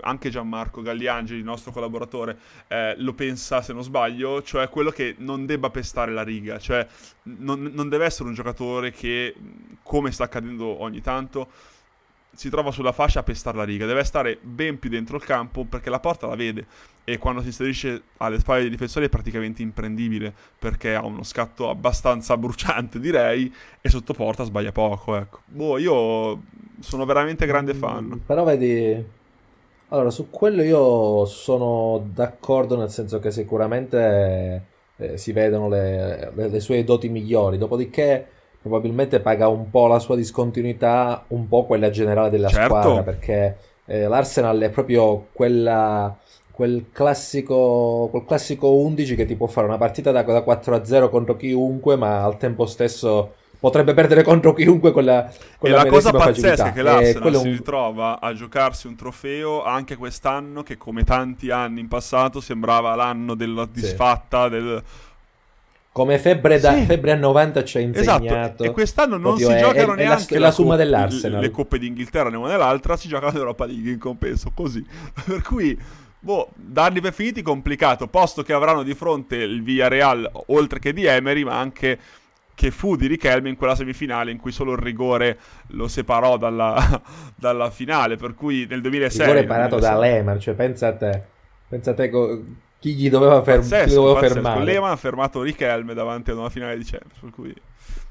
[0.00, 2.38] anche Gianmarco Galliangeli, il nostro collaboratore,
[2.68, 6.86] eh, lo pensa se non sbaglio, cioè quello che non debba pestare la riga, cioè
[7.22, 9.34] non, non deve essere un giocatore che,
[9.82, 11.48] come sta accadendo ogni tanto,
[12.34, 15.64] si trova sulla fascia a pestare la riga, deve stare ben più dentro il campo
[15.64, 16.66] perché la porta la vede
[17.04, 21.70] e quando si inserisce alle spalle dei difensori è praticamente imprendibile perché ha uno scatto
[21.70, 25.40] abbastanza bruciante direi e sotto porta sbaglia poco, ecco.
[25.46, 26.42] Boh, io
[26.80, 28.22] sono veramente grande mm, fan.
[28.26, 29.04] Però vedi,
[29.88, 34.64] allora su quello io sono d'accordo nel senso che sicuramente
[34.96, 38.26] eh, si vedono le, le, le sue doti migliori, dopodiché
[38.60, 42.80] probabilmente paga un po' la sua discontinuità, un po' quella generale della certo.
[42.80, 46.16] squadra, perché eh, l'Arsenal è proprio quella,
[46.50, 51.36] quel, classico, quel classico 11 che ti può fare una partita da, da 4-0 contro
[51.36, 55.88] chiunque, ma al tempo stesso potrebbe perdere contro chiunque con la, con e la, la
[55.88, 56.68] cosa pazzesca facilità.
[56.68, 57.52] è che l'Arsenal si un...
[57.52, 63.34] ritrova a giocarsi un trofeo anche quest'anno che come tanti anni in passato sembrava l'anno
[63.34, 64.50] della disfatta sì.
[64.50, 64.82] del
[65.92, 66.84] come febbre, da, sì.
[66.84, 68.24] febbre a 90 ci ha esatto, insegnato.
[68.24, 71.40] Esatto, e quest'anno non si è, giocano è, neanche è la, la somma dell'Arsenal.
[71.40, 74.84] Le coppe d'Inghilterra ne una nell'altra, si gioca l'Europa League in compenso, così.
[75.26, 75.76] per cui,
[76.20, 81.04] boh, darli per finiti complicato, posto che avranno di fronte il Villarreal, oltre che di
[81.04, 81.98] Emery, ma anche
[82.54, 87.00] che fu di Richelme in quella semifinale in cui solo il rigore lo separò dalla,
[87.34, 89.20] dalla finale, per cui nel 2006...
[89.20, 91.22] Il rigore parato da Lehmann, cioè pensa a te,
[91.68, 92.10] pensa a te...
[92.10, 92.42] Co-
[92.78, 94.64] chi gli doveva, fer- pazzesco, chi doveva fermare.
[94.64, 97.54] Lehmann ha fermato Richelme davanti ad una finale di Champions, per cui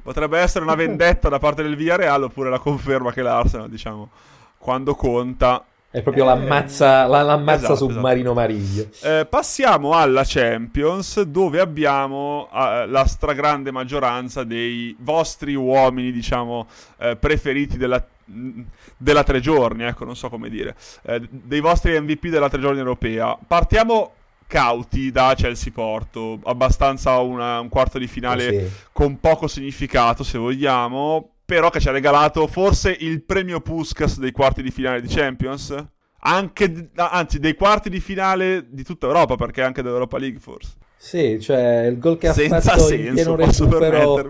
[0.01, 4.09] potrebbe essere una vendetta da parte del Villarreal oppure la conferma che l'Arsenal, diciamo,
[4.57, 5.63] quando conta...
[5.89, 8.33] È proprio eh, l'ammazza, la, l'ammazza esatto, submarino esatto.
[8.33, 8.87] Mariglio.
[9.01, 17.15] Eh, passiamo alla Champions, dove abbiamo eh, la stragrande maggioranza dei vostri uomini, diciamo, eh,
[17.15, 18.05] preferiti della
[18.97, 22.79] della tre giorni, ecco, non so come dire, eh, dei vostri MVP della tre giorni
[22.79, 23.37] europea.
[23.47, 24.11] Partiamo
[24.47, 28.71] cauti da Chelsea Porto, abbastanza una, un quarto di finale oh, sì.
[28.91, 34.31] con poco significato se vogliamo, però che ci ha regalato forse il premio Puskas dei
[34.31, 35.75] quarti di finale di Champions,
[36.19, 40.75] anche, anzi dei quarti di finale di tutta Europa, perché anche dell'Europa League forse.
[40.99, 44.27] Sì, cioè il gol che ha Senza fatto senso, pieno recupero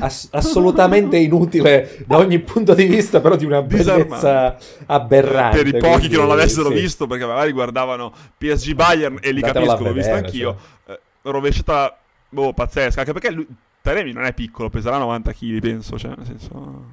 [0.00, 5.62] ass- assolutamente inutile da ogni punto di vista, però di una bellezza aberrante.
[5.62, 6.74] Per i pochi quindi, che non l'avessero sì.
[6.74, 10.56] visto, perché magari guardavano PSG Bayern e li Datela capisco, l'ho visto anch'io.
[10.86, 10.98] Cioè.
[11.22, 11.98] Rovesciata,
[12.30, 13.46] boh, pazzesca, anche perché lui,
[13.82, 16.84] Taremi non è piccolo, peserà 90 kg, penso, cioè, nel senso...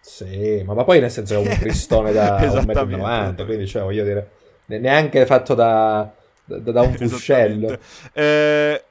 [0.00, 4.04] Sì, ma, ma poi nel senso è un cristone da 1,90 m, quindi cioè, voglio
[4.04, 4.30] dire,
[4.66, 6.12] neanche fatto da
[6.56, 7.78] da, da un fuscello.
[8.12, 8.82] Eh,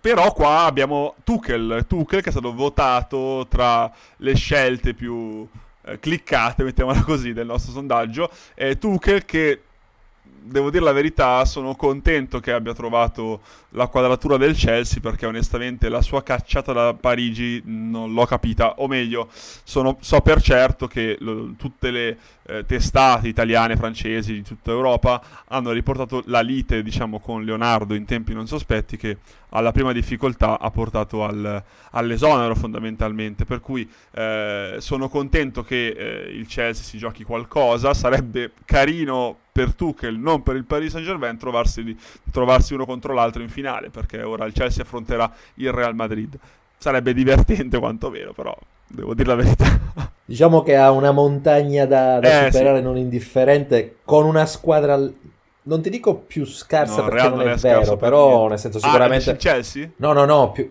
[0.00, 5.48] però qua abbiamo Tuchel, Tuchel che è stato votato tra le scelte più
[5.84, 8.30] eh, cliccate, mettiamola così, del nostro sondaggio.
[8.54, 9.62] Eh, Tuchel che
[10.46, 15.88] devo dire la verità, sono contento che abbia trovato la quadratura del Chelsea perché onestamente
[15.88, 21.16] la sua cacciata da Parigi non l'ho capita, o meglio, sono, so per certo che
[21.20, 27.18] lo, tutte le eh, testate italiane, francesi di tutta Europa hanno riportato la lite, diciamo,
[27.18, 29.18] con Leonardo in tempi non sospetti che
[29.56, 36.30] alla prima difficoltà ha portato al, all'esonero fondamentalmente, per cui eh, sono contento che eh,
[36.30, 41.96] il Chelsea si giochi qualcosa, sarebbe carino per Tuchel, non per il Paris Saint-Germain, trovarsi,
[42.30, 46.36] trovarsi uno contro l'altro in finale, perché ora il Chelsea affronterà il Real Madrid.
[46.76, 48.54] Sarebbe divertente quantomeno, però
[48.86, 49.80] devo dire la verità.
[50.26, 52.84] Diciamo che ha una montagna da, da eh, superare sì.
[52.84, 55.00] non indifferente, con una squadra
[55.66, 58.78] non ti dico più scarsa no, perché non è, è vero, però per nel senso
[58.78, 59.30] ah, sicuramente...
[59.30, 59.90] Ah, il Chelsea?
[59.96, 60.70] No, no, no, più...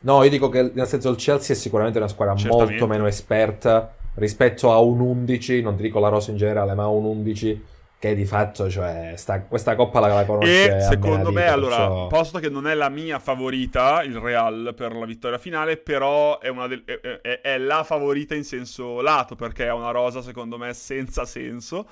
[0.00, 2.70] no, io dico che nel senso il Chelsea è sicuramente una squadra Certamente.
[2.70, 6.86] molto meno esperta rispetto a un 11, non ti dico la rosa in generale, ma
[6.86, 7.64] un 11
[8.02, 10.76] che di fatto, cioè, sta, questa coppa la, la conosce.
[10.76, 12.06] E secondo me, vita, allora, perciò...
[12.08, 16.52] posto che non è la mia favorita, il Real, per la vittoria finale, però è,
[16.66, 20.74] del, è, è, è la favorita in senso lato, perché è una rosa, secondo me,
[20.74, 21.88] senza senso.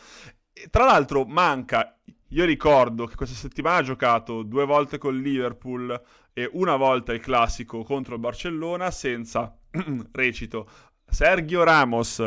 [0.53, 1.97] E, tra l'altro, manca.
[2.33, 6.01] Io ricordo che questa settimana ha giocato due volte con Liverpool
[6.33, 9.53] e una volta il classico contro il Barcellona senza,
[10.13, 10.69] recito,
[11.09, 12.25] Sergio Ramos,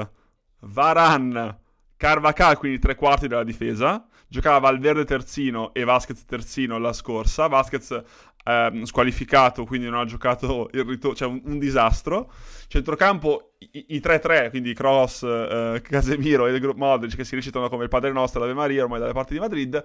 [0.59, 1.57] Varan,
[1.95, 4.05] Carvacal, quindi tre quarti della difesa.
[4.27, 7.47] Giocava Valverde terzino e Vasquez terzino la scorsa.
[7.47, 8.03] Vasquez
[8.43, 12.31] ehm, squalificato, quindi non ha giocato il ritorno, cioè un, un, disastro.
[12.67, 17.89] Centrocampo i, i 3-3, quindi Cross, eh, Casemiro e Modric che si recitano come il
[17.89, 19.83] Padre Nostro l'Ave Maria ormai dalle parti di Madrid.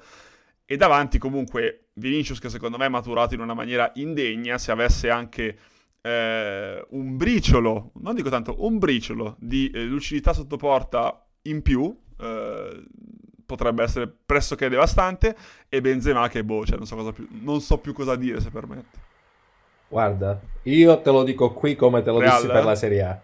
[0.70, 5.08] E davanti comunque Vinicius che secondo me è maturato in una maniera indegna, se avesse
[5.08, 5.58] anche
[6.02, 11.96] eh, un briciolo, non dico tanto, un briciolo di eh, lucidità sotto porta in più,
[12.18, 12.82] eh,
[13.48, 15.34] potrebbe essere pressoché devastante
[15.70, 18.98] e Benzema che boh, cioè non so, più, non so più cosa dire se permette.
[19.88, 23.18] Guarda, io te lo dico qui come te lo Real, dissi per la Serie A.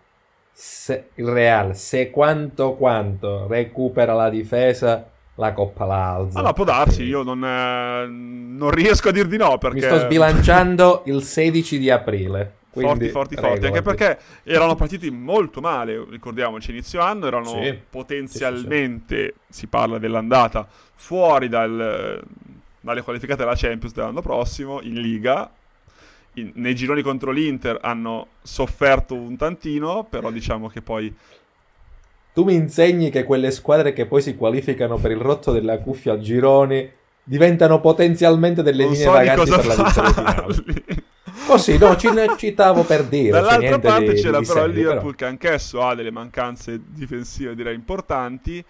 [0.51, 6.39] se, il Real, se quanto quanto recupera la difesa, la Coppa la alza.
[6.39, 9.77] Allora, può darsi, io non, eh, non riesco a dir di no perché...
[9.77, 12.55] Mi sto sbilanciando il 16 di aprile.
[12.81, 19.17] Forti, forti, forti, anche perché erano partiti molto male, ricordiamoci, inizio anno, erano sì, potenzialmente,
[19.17, 22.23] sì, sì, si parla dell'andata, fuori dal,
[22.81, 25.51] dalle qualificate della Champions dell'anno prossimo, in Liga,
[26.35, 31.15] in, nei gironi contro l'Inter hanno sofferto un tantino, però diciamo che poi...
[32.33, 36.15] Tu mi insegni che quelle squadre che poi si qualificano per il rotto della cuffia
[36.15, 36.91] a gironi
[37.25, 41.04] diventano potenzialmente delle non linee so vaganti per la vittoria finale.
[41.55, 43.31] Così, no, ci citavo per dire.
[43.31, 45.17] Dall'altra parte di, c'era di però il Liverpool però.
[45.17, 48.64] che anch'esso ha delle mancanze difensive direi importanti,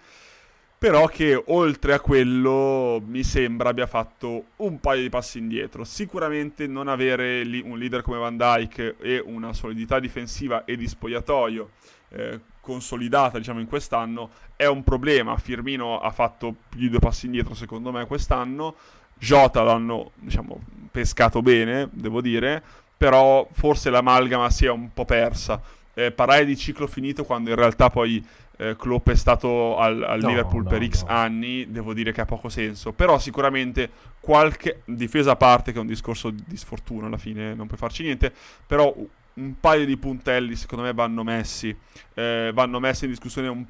[0.77, 5.83] però che oltre a quello mi sembra abbia fatto un paio di passi indietro.
[5.83, 11.69] Sicuramente non avere un leader come Van Dyke e una solidità difensiva e di spogliatoio
[12.09, 15.35] eh, consolidata diciamo in quest'anno è un problema.
[15.37, 18.75] Firmino ha fatto più di due passi indietro secondo me quest'anno.
[19.17, 20.61] Jota l'hanno diciamo,
[20.95, 22.63] pescato bene, devo dire,
[22.95, 25.61] però forse l'amalgama si è un po' persa.
[25.93, 28.25] Eh, parlare di ciclo finito quando in realtà poi
[28.57, 31.09] eh, Klopp è stato al, al no, Liverpool no, per X no.
[31.09, 32.93] anni, devo dire che ha poco senso.
[32.93, 33.89] Però sicuramente
[34.21, 38.03] qualche difesa a parte, che è un discorso di sfortuna alla fine, non puoi farci
[38.03, 38.31] niente,
[38.65, 38.93] però
[39.33, 41.75] un paio di puntelli secondo me vanno messi,
[42.13, 43.65] eh, vanno messi in discussione un,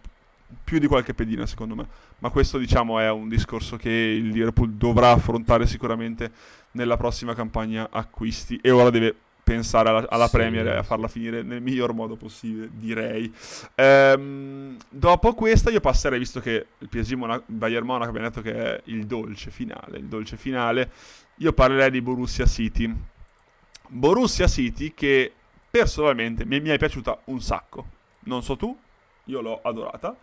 [0.64, 1.88] più di qualche pedina secondo me,
[2.20, 6.32] ma questo diciamo è un discorso che il Liverpool dovrà affrontare sicuramente
[6.76, 10.38] nella prossima campagna acquisti e ora deve pensare alla, alla sì.
[10.38, 13.32] Premier e a farla finire nel miglior modo possibile, direi.
[13.76, 18.54] Ehm, dopo questa io passerei, visto che il PSG Monaco, Bayern Monaco abbiamo detto che
[18.54, 20.92] è il dolce finale, il dolce finale,
[21.36, 22.92] io parlerei di Borussia City.
[23.88, 25.32] Borussia City che
[25.70, 27.86] personalmente mi, mi è piaciuta un sacco.
[28.22, 28.76] Non so tu,
[29.26, 30.16] io l'ho adorata.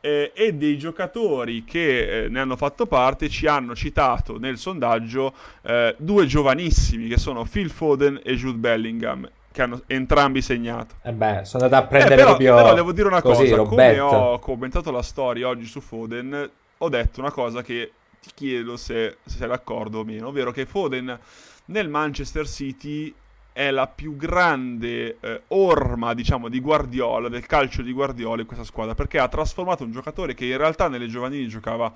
[0.00, 5.32] Eh, e dei giocatori che eh, ne hanno fatto parte ci hanno citato nel sondaggio
[5.62, 10.96] eh, due giovanissimi che sono Phil Foden e Jude Bellingham che hanno entrambi segnato.
[11.02, 13.56] Eh beh, sono andato a prendere eh, però, proprio però devo dire una così, cosa,
[13.56, 14.06] Roberto.
[14.06, 18.76] come ho commentato la storia oggi su Foden, ho detto una cosa che ti chiedo
[18.76, 21.18] se, se sei d'accordo o meno, ovvero che Foden
[21.66, 23.12] nel Manchester City
[23.56, 28.66] è la più grande eh, orma, diciamo, di Guardiola, del calcio di Guardiola in questa
[28.66, 31.90] squadra, perché ha trasformato un giocatore che in realtà nelle giovanili giocava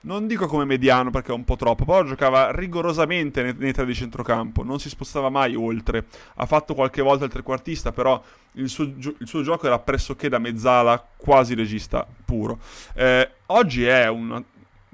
[0.00, 3.84] non dico come mediano perché è un po' troppo, però giocava rigorosamente nei, nei tre
[3.84, 6.06] di centrocampo, non si spostava mai oltre.
[6.36, 10.38] Ha fatto qualche volta il trequartista, però il suo, il suo gioco era pressoché da
[10.38, 12.58] mezzala, quasi regista puro.
[12.94, 14.42] Eh, oggi è un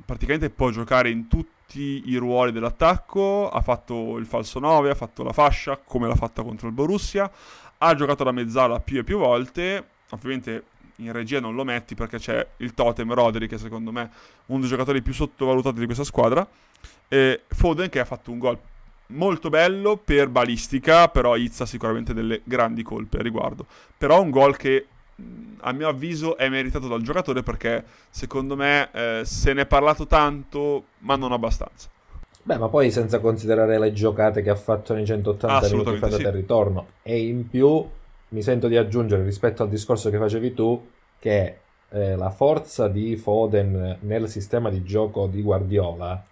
[0.05, 4.95] praticamente può giocare in tutti tutti i ruoli dell'attacco, ha fatto il falso 9, ha
[4.95, 7.31] fatto la fascia come l'ha fatta contro il Borussia,
[7.79, 10.65] ha giocato la mezzala più e più volte, ovviamente
[10.97, 14.09] in regia non lo metti perché c'è il totem Rodri che secondo me è
[14.47, 16.47] uno dei giocatori più sottovalutati di questa squadra,
[17.09, 18.59] e Foden che ha fatto un gol
[19.07, 24.57] molto bello per balistica, però Izza sicuramente delle grandi colpe a riguardo, però un gol
[24.57, 24.89] che
[25.61, 30.07] a mio avviso è meritato dal giocatore perché secondo me eh, se ne è parlato
[30.07, 31.89] tanto ma non abbastanza.
[32.45, 36.29] Beh, ma poi senza considerare le giocate che ha fatto nei 180 minuti fa sì.
[36.31, 37.89] ritorno e in più
[38.29, 40.89] mi sento di aggiungere rispetto al discorso che facevi tu
[41.21, 41.59] che
[41.91, 46.25] eh, la forza di Foden nel sistema di gioco di Guardiola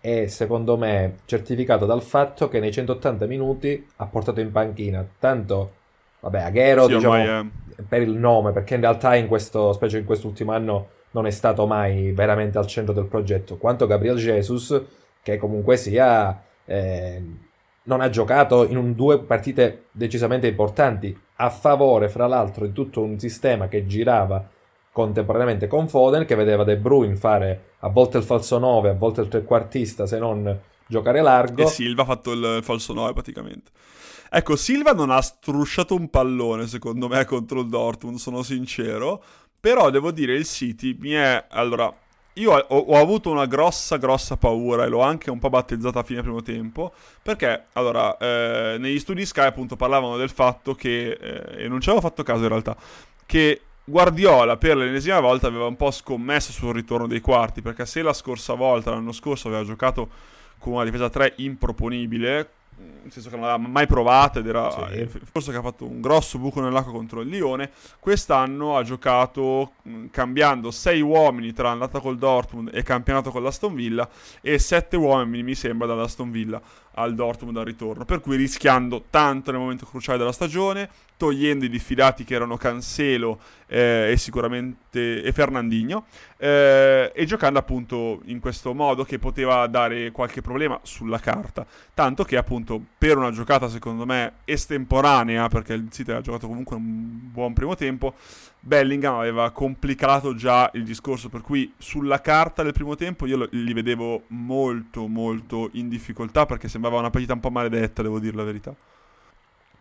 [0.00, 5.72] è secondo me certificata dal fatto che nei 180 minuti ha portato in panchina tanto
[6.24, 10.04] vabbè Aguero sì, diciamo, è per il nome, perché in realtà in questo, specie in
[10.04, 14.80] quest'ultimo anno, non è stato mai veramente al centro del progetto, quanto Gabriel Jesus,
[15.22, 17.22] che comunque sia, eh,
[17.84, 23.02] non ha giocato in un, due partite decisamente importanti, a favore, fra l'altro, di tutto
[23.02, 24.48] un sistema che girava
[24.90, 29.20] contemporaneamente con Foden, che vedeva De Bruyne fare a volte il falso 9, a volte
[29.20, 31.62] il trequartista, se non giocare largo.
[31.62, 33.70] E Silva ha fatto il falso 9 praticamente.
[34.36, 39.22] Ecco, Silva non ha strusciato un pallone, secondo me, contro il Dortmund, sono sincero.
[39.60, 41.46] Però devo dire, il City mi è...
[41.50, 41.88] Allora,
[42.32, 46.02] io ho, ho, avuto una grossa, grossa paura e l'ho anche un po' battezzata a
[46.02, 46.92] fine primo tempo.
[47.22, 51.90] Perché, allora, eh, negli studi Sky appunto parlavano del fatto che, eh, e non ci
[51.90, 52.76] avevo fatto caso in realtà,
[53.26, 57.62] che Guardiola per l'ennesima volta aveva un po' scommesso sul ritorno dei quarti.
[57.62, 60.08] Perché se la scorsa volta, l'anno scorso, aveva giocato
[60.58, 65.08] con una difesa 3 improponibile, nel senso che non l'aveva mai provata ed era sì.
[65.30, 69.72] forse che ha fatto un grosso buco nell'acqua contro il Lione quest'anno ha giocato
[70.10, 74.08] cambiando 6 uomini tra andata col Dortmund e campionato con l'Aston Villa
[74.40, 76.60] e 7 uomini mi sembra dall'Aston Villa
[76.94, 81.68] al Dortmund al ritorno, per cui rischiando tanto nel momento cruciale della stagione, togliendo i
[81.68, 88.74] diffidati che erano Cancelo eh, e sicuramente e Fernandinho eh, e giocando appunto in questo
[88.74, 91.66] modo che poteva dare qualche problema sulla carta.
[91.94, 96.76] Tanto che appunto per una giocata secondo me estemporanea perché il City ha giocato comunque
[96.76, 98.14] un buon primo tempo
[98.60, 101.28] Bellingham aveva complicato già il discorso.
[101.28, 106.68] Per cui sulla carta del primo tempo io li vedevo molto molto in difficoltà perché
[106.68, 108.74] sembrava una partita un po' maledetta devo dire la verità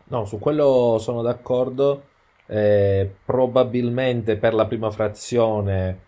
[0.06, 2.04] No, su quello sono d'accordo.
[2.46, 6.00] Eh, probabilmente per la prima frazione,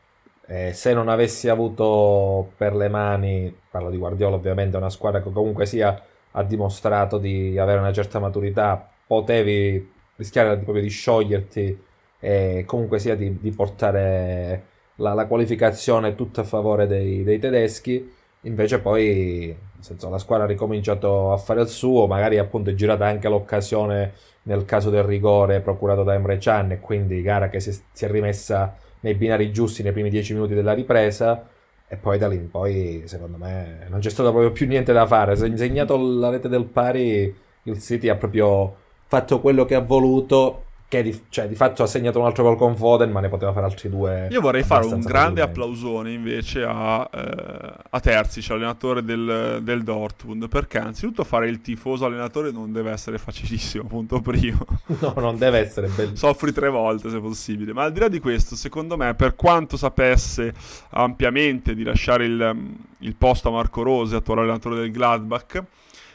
[0.48, 5.32] eh, se non avessi avuto per le mani, parlo di Guardiola ovviamente, una squadra che
[5.32, 6.00] comunque sia
[6.38, 11.84] ha dimostrato di avere una certa maturità, potevi rischiare proprio di scioglierti
[12.20, 14.64] e comunque sia di, di portare
[14.96, 18.14] la, la, qualificazione tutta a favore dei, dei tedeschi.
[18.42, 19.56] Invece poi
[19.86, 24.14] senso, la squadra ha ricominciato a fare il suo, magari appunto è girata anche l'occasione
[24.44, 28.10] nel caso del rigore procurato da Emre Can e quindi gara che si, si è
[28.10, 31.48] rimessa nei binari giusti nei primi dieci minuti della ripresa
[31.88, 35.06] e poi da lì in poi secondo me non c'è stato proprio più niente da
[35.06, 37.34] fare, se insegnato la rete del pari
[37.64, 38.76] il City ha proprio
[39.08, 40.65] fatto quello che ha voluto
[40.96, 43.52] che di, cioè, di, fatto ha segnato un altro gol con Foden, ma ne poteva
[43.52, 44.28] fare altri due.
[44.32, 50.48] Io vorrei fare un grande applausone invece a, eh, a Terzic, allenatore del, del, Dortmund,
[50.48, 54.66] perché anzitutto fare il tifoso allenatore non deve essere facilissimo, punto primo.
[55.00, 56.16] no, non deve essere bello.
[56.16, 57.74] Soffri tre volte se possibile.
[57.74, 60.54] Ma al di là di questo, secondo me, per quanto sapesse
[60.92, 65.64] ampiamente di lasciare il, il posto a Marco Rose, attuale allenatore del Gladbach,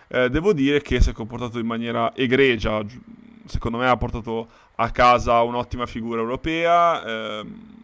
[0.09, 2.83] eh, devo dire che si è comportato in maniera egregia
[3.51, 4.49] secondo me ha portato
[4.83, 7.79] a casa un'ottima figura europea, ehm,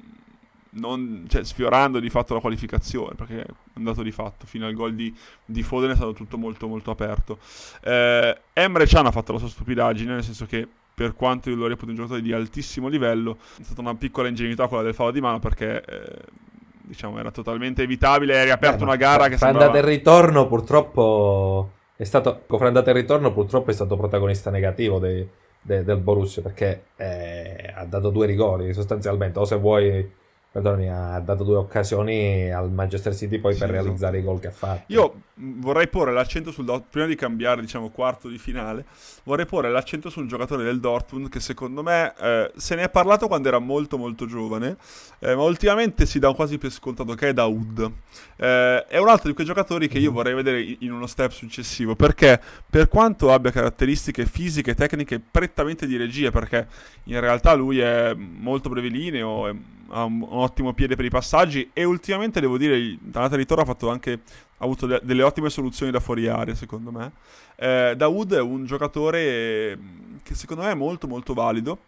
[0.70, 4.94] non, cioè, sfiorando di fatto la qualificazione, perché è andato di fatto fino al gol
[4.94, 7.38] di, di Foden è stato tutto molto molto aperto.
[7.82, 11.66] Eh, Emre Can ha fatto la sua stupidaggine, nel senso che per quanto io lo
[11.66, 15.20] reputo un giocatore di altissimo livello, è stata una piccola ingenuità quella del fallo di
[15.20, 15.84] mano perché...
[15.84, 16.44] Eh,
[16.86, 19.66] diciamo era totalmente evitabile, hai riaperto Beh, una gara che sembrava...
[19.66, 25.00] andata e ritorno purtroppo è stato, con andata e ritorno purtroppo è stato protagonista negativo
[25.00, 25.28] dei,
[25.66, 30.10] de, del Borussia perché eh, ha dato due rigori sostanzialmente, o se vuoi
[30.50, 34.30] perdonami, ha dato due occasioni al Manchester City poi sì, per realizzare esatto.
[34.30, 34.84] i gol che ha fatto.
[34.86, 38.86] Io vorrei porre l'accento sul prima di cambiare, diciamo, quarto di finale,
[39.24, 43.26] vorrei porre l'accento sul giocatore del Dortmund che secondo me eh, se ne è parlato
[43.26, 44.76] quando era molto molto giovane,
[45.18, 47.90] eh, ma ultimamente si dà quasi per scontato che è Daoud.
[48.36, 50.14] Eh, è un altro di quei giocatori che io mm.
[50.14, 55.86] vorrei vedere in uno step successivo, perché per quanto abbia caratteristiche fisiche e tecniche prettamente
[55.86, 56.66] di regia, perché
[57.04, 59.54] in realtà lui è molto brevilineo, è
[59.90, 63.66] ha un, un, ottimo piede per i passaggi e ultimamente devo dire Tanata Ritorno ha
[63.66, 64.20] fatto anche
[64.58, 67.12] ha avuto de- delle ottime soluzioni da fuori area secondo me
[67.56, 69.78] eh, Dawood è un giocatore
[70.22, 71.78] che secondo me è molto molto valido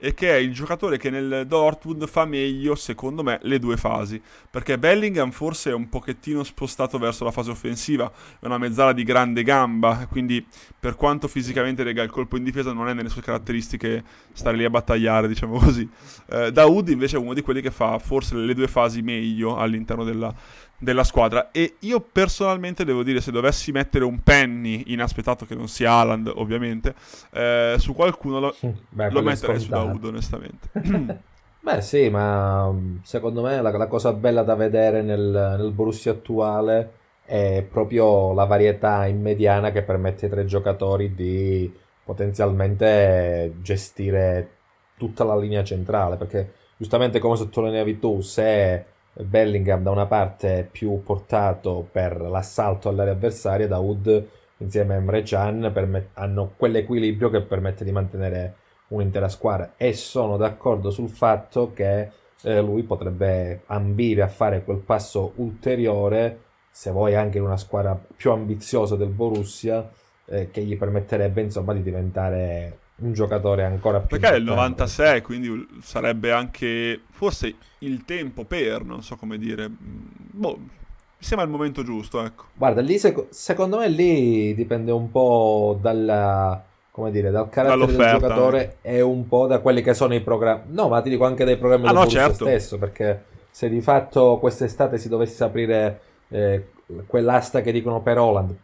[0.00, 4.20] e che è il giocatore che nel Dortmund fa meglio, secondo me, le due fasi.
[4.48, 9.02] Perché Bellingham forse è un pochettino spostato verso la fase offensiva, è una mezzala di
[9.02, 10.44] grande gamba, quindi
[10.78, 14.64] per quanto fisicamente rega il colpo in difesa non è nelle sue caratteristiche stare lì
[14.64, 15.88] a battagliare, diciamo così.
[16.30, 20.04] Eh, Daoud invece è uno di quelli che fa forse le due fasi meglio all'interno
[20.04, 20.32] della,
[20.78, 21.50] della squadra.
[21.50, 26.32] E io personalmente devo dire se dovessi mettere un penny inaspettato che non sia Haaland
[26.36, 26.94] ovviamente
[27.32, 28.54] eh, su qualcuno lo,
[28.88, 30.70] Beh, lo metterei su Daud onestamente.
[31.60, 36.12] Beh sì ma mm, secondo me la, la cosa bella da vedere nel, nel, Borussia
[36.12, 36.92] attuale
[37.24, 41.70] è proprio la varietà in mediana che permette ai tre giocatori di
[42.04, 44.50] potenzialmente gestire
[44.96, 48.84] tutta la linea centrale perché giustamente come sottolineavi tu se
[49.24, 54.26] Bellingham da una parte più portato per l'assalto all'area avversaria, da Wood
[54.58, 58.54] insieme a Emre Can permet- hanno quell'equilibrio che permette di mantenere
[58.88, 59.74] un'intera squadra.
[59.76, 62.10] E sono d'accordo sul fatto che
[62.42, 68.00] eh, lui potrebbe ambire a fare quel passo ulteriore se vuoi anche in una squadra
[68.16, 69.90] più ambiziosa del Borussia
[70.26, 75.22] eh, che gli permetterebbe insomma di diventare un giocatore ancora più perché è il 96
[75.22, 81.52] quindi sarebbe anche forse il tempo per non so come dire boh mi sembra il
[81.52, 87.30] momento giusto ecco guarda lì sec- secondo me lì dipende un po' dalla come dire
[87.30, 88.10] dal carattere Dall'offerta.
[88.10, 91.24] del giocatore e un po' da quelli che sono i programmi no ma ti dico
[91.24, 92.44] anche dai programmi ah, del no, certo.
[92.46, 96.70] stesso perché se di fatto quest'estate si dovesse aprire eh,
[97.06, 98.56] quell'asta che dicono per Holland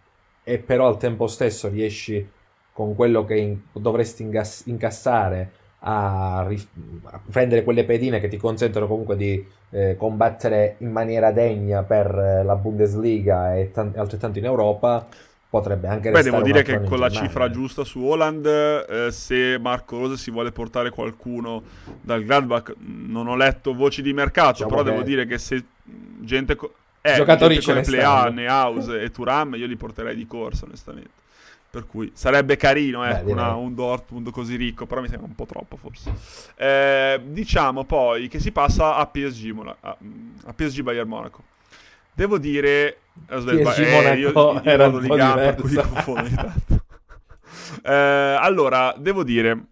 [0.43, 2.27] e però al tempo stesso riesci
[2.75, 8.89] con quello che in, dovresti ingas- incassare a, a, prendere quelle pedine che ti consentono
[8.89, 14.45] comunque di eh, combattere in maniera degna per eh, la Bundesliga e t- altrettanto in
[14.45, 15.07] Europa,
[15.49, 19.99] potrebbe anche Beh, devo dire che con la cifra giusta su Holland, eh, se Marco
[19.99, 21.63] Rose si vuole portare qualcuno
[22.01, 25.63] dal Gladbach, non ho letto voci di mercato, diciamo però devo dire che se
[26.23, 30.65] gente, co- eh, Giocatori gente come Plea, Nehouse e Turam, io li porterei di corsa,
[30.65, 31.23] onestamente.
[31.75, 35.45] Per cui sarebbe carino ecco, una, un Dortmund così ricco, però mi sembra un po'
[35.45, 36.13] troppo forse.
[36.55, 39.97] Eh, diciamo poi che si passa a PSG, a,
[40.45, 41.43] a PSG Bayern Monaco.
[42.13, 42.99] Devo dire...
[43.29, 45.57] PSG eh, io, io era un po' Liga,
[47.83, 49.65] eh, allora, devo dire,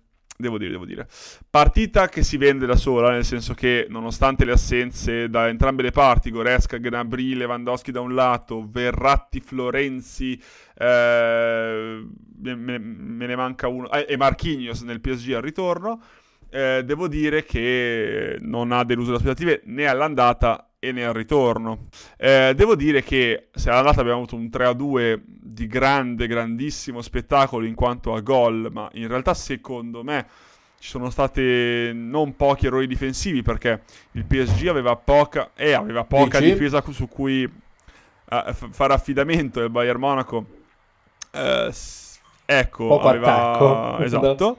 [0.43, 1.09] devo dire, devo dire,
[1.49, 5.91] partita che si vende da sola, nel senso che nonostante le assenze da entrambe le
[5.91, 10.39] parti, Goresca, Gnabry, Lewandowski da un lato, Verratti, Florenzi,
[10.77, 12.05] eh,
[12.43, 16.03] me, me, ne manca uno, eh, e Marquinhos nel PSG al ritorno,
[16.51, 21.87] eh, devo dire che non ha deluso le aspettative né all'andata e nel ritorno.
[22.17, 27.77] Eh, devo dire che se all'andata abbiamo avuto un 3-2 di grande, grandissimo spettacolo in
[27.77, 30.27] quanto a gol, ma in realtà secondo me
[30.81, 36.41] ci sono stati non pochi errori difensivi perché il PSG aveva poca, eh, aveva poca
[36.41, 40.47] difesa su cui eh, fare affidamento e il Bayern Monaco
[41.31, 41.73] eh,
[42.45, 43.53] ecco, Poco aveva...
[43.53, 44.03] attacco.
[44.03, 44.57] Esatto.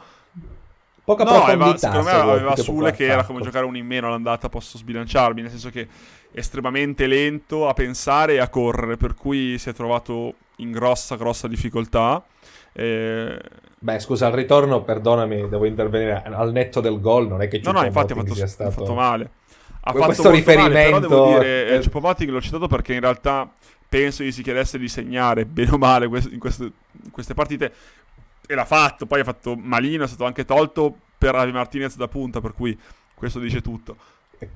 [1.05, 4.47] Poca no, aveva, secondo me aveva Sule che era come giocare un in meno all'andata,
[4.47, 5.87] posso sbilanciarmi, nel senso che è
[6.39, 11.49] estremamente lento a pensare e a correre, per cui si è trovato in grossa, grossa
[11.49, 12.23] difficoltà.
[12.71, 13.37] Eh...
[13.79, 17.71] Beh, scusa, al ritorno, perdonami, devo intervenire al netto del gol, non è che No,
[17.71, 18.71] no, infatti ha fatto, sia stato...
[18.71, 19.29] fatto male.
[19.81, 20.71] Ha questo fatto riferimento...
[20.71, 23.51] Male, però devo dire, eh, l'ho citato perché in realtà
[23.89, 27.71] penso gli si chiedesse di segnare, bene o male, in queste, in queste partite
[28.45, 32.07] e l'ha fatto, poi ha fatto malino, è stato anche tolto per Avi Martinez da
[32.07, 32.77] punta, per cui
[33.13, 33.95] questo dice tutto.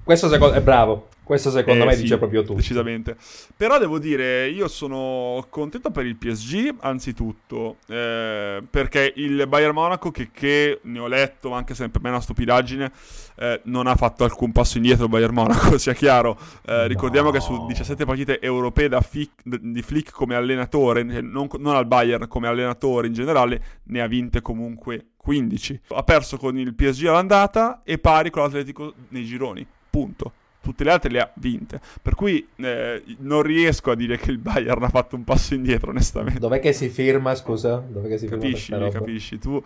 [0.03, 1.09] Questo secondo è bravo.
[1.27, 2.53] Questo secondo eh, me sì, dice proprio tutto.
[2.53, 3.17] Decisamente.
[3.57, 10.09] Però devo dire, io sono contento per il PSG, anzitutto, eh, perché il Bayern Monaco,
[10.09, 12.91] che, che, ne ho letto, anche se per me è una stupidaggine,
[13.39, 16.39] eh, non ha fatto alcun passo indietro il Bayern Monaco, sia chiaro.
[16.65, 16.87] Eh, no.
[16.87, 21.87] Ricordiamo che su 17 partite europee da Fick, di Flick come allenatore, non, non al
[21.87, 25.81] Bayern come allenatore in generale, ne ha vinte comunque 15.
[25.89, 29.67] Ha perso con il PSG all'andata e pari con l'Atletico nei gironi.
[29.89, 31.79] Punto tutte le altre le ha vinte.
[32.01, 35.91] Per cui eh, non riesco a dire che il Bayern ha fatto un passo indietro,
[35.91, 36.39] onestamente.
[36.39, 37.83] Dov'è che si firma, scusa?
[37.87, 39.39] Dov'è che si capisci, firma capisci.
[39.39, 39.61] Tu,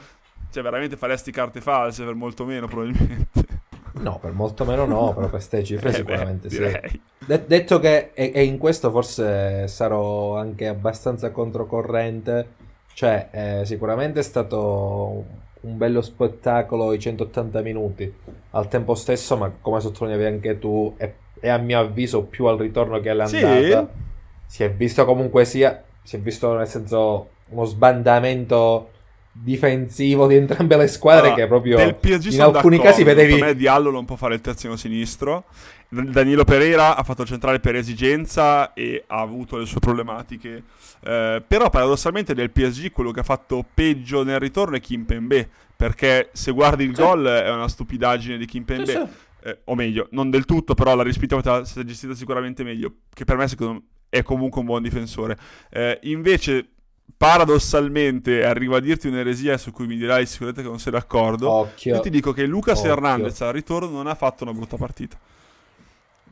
[0.51, 3.29] cioè, veramente faresti carte false per molto meno, probabilmente.
[3.93, 7.01] No, per molto meno no, però queste cifre eh sicuramente beh, sì.
[7.25, 12.47] De- detto che, e, e, in questo forse sarò anche abbastanza controcorrente,
[12.93, 15.25] cioè eh, sicuramente è stato
[15.61, 18.13] un bello spettacolo i 180 minuti.
[18.51, 22.57] Al tempo stesso, ma come sottolineavi anche tu, è, è a mio avviso più al
[22.57, 23.89] ritorno che all'andata.
[23.91, 23.99] Sì.
[24.45, 28.89] Si è visto comunque sia, si è visto nel senso uno sbandamento
[29.31, 33.89] difensivo di entrambe le squadre allora, che proprio in alcuni casi vedevi per me Diallo
[33.89, 35.45] non può fare il terzino sinistro
[35.93, 40.63] Danilo Pereira ha fatto centrale per esigenza e ha avuto le sue problematiche.
[41.03, 45.49] Eh, però paradossalmente del PSG quello che ha fatto peggio nel ritorno è Kim Pembe.
[45.75, 47.01] Perché se guardi il sì.
[47.01, 48.85] gol è una stupidaggine di Kim Pembe.
[48.85, 49.49] Sì, sì.
[49.49, 52.93] Eh, o meglio, non del tutto, però la rispetto si è gestita sicuramente meglio.
[53.13, 55.35] Che per me secondo me è comunque un buon difensore.
[55.69, 56.67] Eh, invece
[57.15, 61.49] paradossalmente arrivo a dirti un'eresia su cui mi dirai sicuramente che non sei d'accordo.
[61.49, 61.95] Occhio.
[61.95, 62.91] Io ti dico che Lucas Occhio.
[62.91, 65.17] Hernandez al ritorno non ha fatto una brutta partita.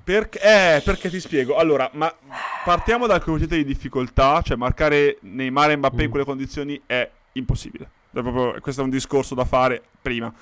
[0.03, 1.57] Perché, eh, perché ti spiego.
[1.57, 2.13] Allora, ma
[2.63, 6.05] partiamo dal coefficiente di difficoltà, cioè marcare Neymar e Mbappé mm.
[6.05, 7.89] in quelle condizioni è impossibile.
[8.11, 10.33] È proprio, questo è un discorso da fare prima.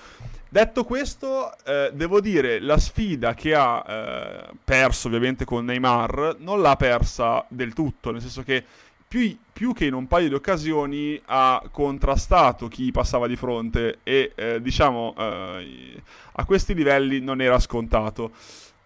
[0.49, 6.61] Detto questo, eh, devo dire, la sfida che ha eh, perso ovviamente con Neymar non
[6.61, 8.63] l'ha persa del tutto, nel senso che
[9.07, 14.33] più, più, che in un paio di occasioni ha contrastato chi passava di fronte e
[14.35, 16.01] eh, diciamo eh,
[16.33, 18.31] a questi livelli non era scontato.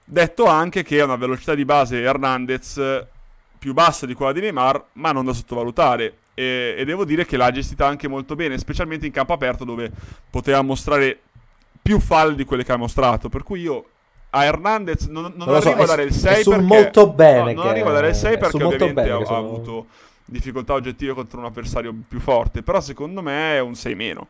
[0.03, 3.05] Detto anche che ha una velocità di base Hernandez
[3.57, 6.17] più bassa di quella di Neymar, ma non da sottovalutare.
[6.33, 9.91] E, e devo dire che l'ha gestita anche molto bene, specialmente in campo aperto dove
[10.29, 11.19] poteva mostrare
[11.81, 13.29] più falle di quelle che ha mostrato.
[13.29, 13.85] Per cui io
[14.31, 17.61] a Hernandez non, non, non arrivo so, a dare il 6 perché molto bene no,
[17.61, 19.37] non arrivo a dare il 6 perché ovviamente ha, sono...
[19.37, 19.85] avuto
[20.31, 24.27] difficoltà oggettive contro un avversario più forte, però secondo me è un 6 meno.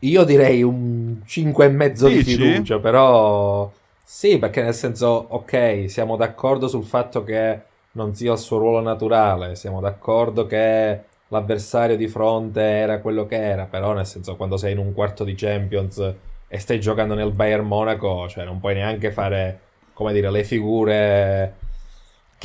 [0.00, 3.72] Io direi un 5,5 di fiducia, però
[4.04, 7.60] sì, perché nel senso, ok, siamo d'accordo sul fatto che
[7.92, 13.42] non sia il suo ruolo naturale, siamo d'accordo che l'avversario di fronte era quello che
[13.42, 16.14] era, però nel senso quando sei in un quarto di Champions
[16.46, 19.60] e stai giocando nel Bayern Monaco, cioè non puoi neanche fare,
[19.94, 21.54] come dire, le figure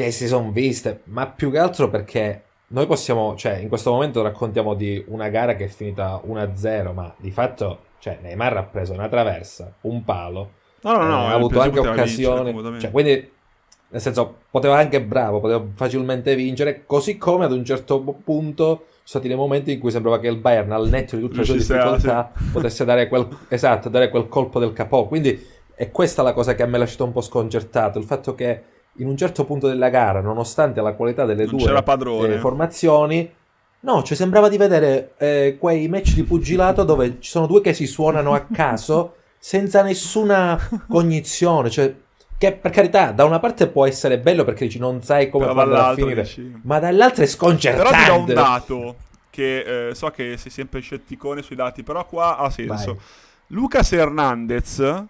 [0.03, 4.21] che si sono viste, ma più che altro perché noi possiamo, cioè, in questo momento
[4.21, 8.93] raccontiamo di una gara che è finita 1-0, ma di fatto, cioè, Neymar ha preso
[8.93, 13.31] una traversa, un palo, No, no, no, eh, ha avuto anche occasioni, vincere, cioè, quindi,
[13.89, 19.03] nel senso, poteva anche, bravo, poteva facilmente vincere, così come ad un certo punto sono
[19.03, 21.57] stati dei momenti in cui sembrava che il Bayern, al netto di tutte le sue
[21.57, 25.07] difficoltà, potesse dare quel, esatto, dare quel colpo del capo.
[25.07, 25.45] Quindi
[25.75, 28.63] è questa la cosa che a me ha lasciato un po' sconcertato, il fatto che
[28.97, 33.31] in un certo punto della gara, nonostante la qualità delle Non due eh, formazioni,
[33.81, 37.73] no, ci sembrava di vedere eh, quei match di pugilato dove ci sono due che
[37.73, 41.93] si suonano a caso senza nessuna cognizione, cioè
[42.37, 45.75] che per carità da una parte può essere bello perché dici non sai come andare
[45.75, 48.33] a finire, dici- ma dall'altra è Però ti do un sconcertante.
[48.33, 48.95] dato
[49.29, 52.93] che eh, so che sei sempre scetticone sui dati, però qua ha senso.
[52.93, 53.03] Vai.
[53.47, 55.03] Lucas Hernandez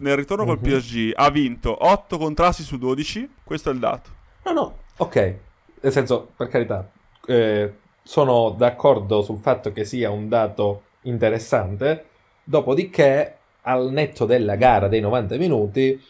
[0.00, 0.62] nel ritorno col Mhm.
[0.62, 4.10] PSG ha vinto 8 contrasti su 12, questo è il dato.
[4.44, 5.38] No, no, ok,
[5.80, 6.90] nel senso, per carità,
[7.26, 7.72] eh,
[8.02, 12.06] sono d'accordo sul fatto che sia un dato interessante,
[12.42, 16.00] dopodiché al netto della gara dei 90 minuti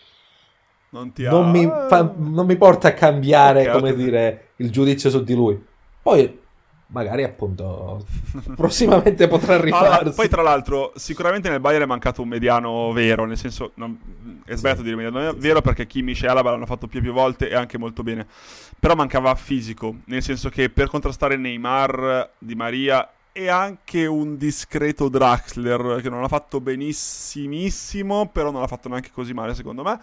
[0.91, 1.31] Non ti ha...
[1.31, 5.35] non mi, fa- non mi porta a cambiare, Ok, come dire, il giudizio su di
[5.35, 5.63] lui.
[6.01, 6.41] Poi,
[6.91, 8.05] magari appunto,
[8.57, 9.65] prossimamente potrà Allora,
[9.99, 10.15] rifarsi.
[10.15, 13.99] poi tra l'altro sicuramente nel Bayern è mancato un mediano vero, nel senso non-
[14.45, 17.49] è sbagliato dire mediano vero perché Kimmich e Alaba l'hanno fatto più e più volte
[17.51, 18.27] e anche molto bene.
[18.81, 23.07] Però mancava fisico, nel senso che per contrastare Neymar, Di Maria
[23.39, 29.11] e anche un discreto Draxler che non l'ha fatto benissimissimo, però non l'ha fatto neanche
[29.13, 30.01] così male secondo me.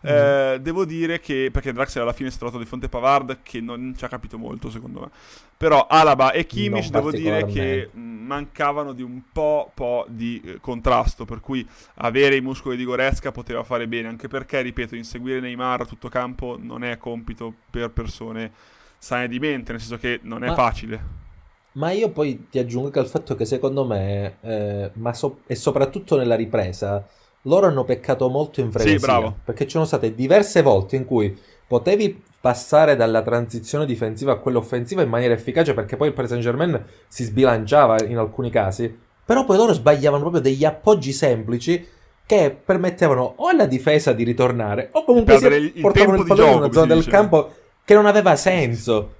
[0.00, 3.40] Eh, devo dire che perché Draxler alla fine si è trovato di fronte a Pavard
[3.42, 5.10] che non ci ha capito molto secondo me.
[5.54, 11.26] Però Alaba e Kimmich devo dire che mancavano di un po', po' di eh, contrasto,
[11.26, 15.82] per cui avere i muscoli di Goretzka poteva fare bene, anche perché, ripeto, inseguire Neymar
[15.82, 18.50] a tutto campo non è compito per persone
[18.96, 21.26] sane di mente, nel senso che non è Ma- facile.
[21.72, 25.54] Ma io poi ti aggiungo che al fatto che secondo me, eh, ma so- e
[25.54, 27.06] soprattutto nella ripresa,
[27.42, 28.98] loro hanno peccato molto in frenesia.
[28.98, 29.36] bravo.
[29.44, 34.58] Perché ci sono state diverse volte in cui potevi passare dalla transizione difensiva a quella
[34.58, 38.96] offensiva in maniera efficace perché poi il Paris Saint Germain si sbilanciava in alcuni casi,
[39.24, 41.86] però poi loro sbagliavano proprio degli appoggi semplici
[42.24, 46.72] che permettevano o alla difesa di ritornare o comunque si portavano il pallone in una
[46.72, 47.52] zona del campo
[47.84, 49.16] che non aveva senso.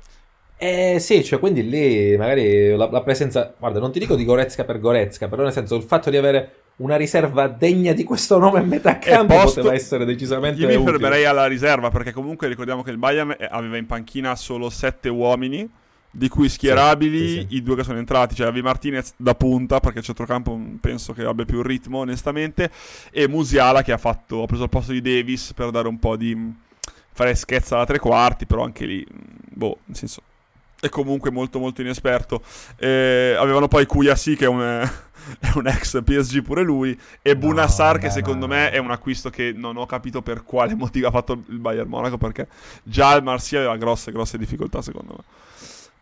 [0.61, 4.65] Eh sì, cioè quindi lì magari la, la presenza, guarda, non ti dico di Goretzka
[4.65, 8.59] per Goretzka, però nel senso il fatto di avere una riserva degna di questo nome
[8.59, 10.91] a metà campo posto- poteva essere decisamente Io mi utile.
[10.91, 15.69] fermerei alla riserva, perché comunque ricordiamo che il Bayern aveva in panchina solo sette uomini,
[16.11, 17.57] di cui schierabili sì, sì.
[17.57, 21.13] i due che sono entrati, cioè avevi Martinez da punta, perché il centrocampo mm, penso
[21.13, 22.71] che abbia più ritmo onestamente,
[23.11, 26.17] e Musiala che ha, fatto, ha preso il posto di Davis per dare un po'
[26.17, 26.51] di mm,
[27.13, 29.19] freschezza alla tre quarti, però anche lì, mm,
[29.51, 30.23] boh, nel senso,
[30.81, 32.43] è comunque molto molto inesperto.
[32.77, 34.61] Eh, avevano poi Kuyasi che è un,
[35.41, 38.91] è un ex PSG pure lui, e No, Bunassar che secondo ma- me è un
[38.91, 42.49] acquisto che non ho capito per quale motivo ha fatto il Bayern Monaco, perché
[42.83, 45.25] già il Marsia aveva grosse grosse difficoltà secondo me.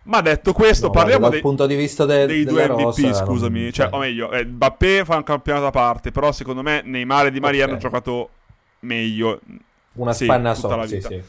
[0.05, 3.25] Ma detto questo, No, parliamo dal dei, punto di vista de- dei due MVP, rosa,
[3.25, 3.63] scusami.
[3.63, 7.27] non- Cioè, o meglio, eh, Mbappé fa un campionato a parte, però secondo me Neymar
[7.27, 7.71] e Di Maria Ok.
[7.71, 8.29] hanno giocato
[8.81, 9.41] meglio.
[9.95, 11.21] una sì, spanna sopra, sì, sì.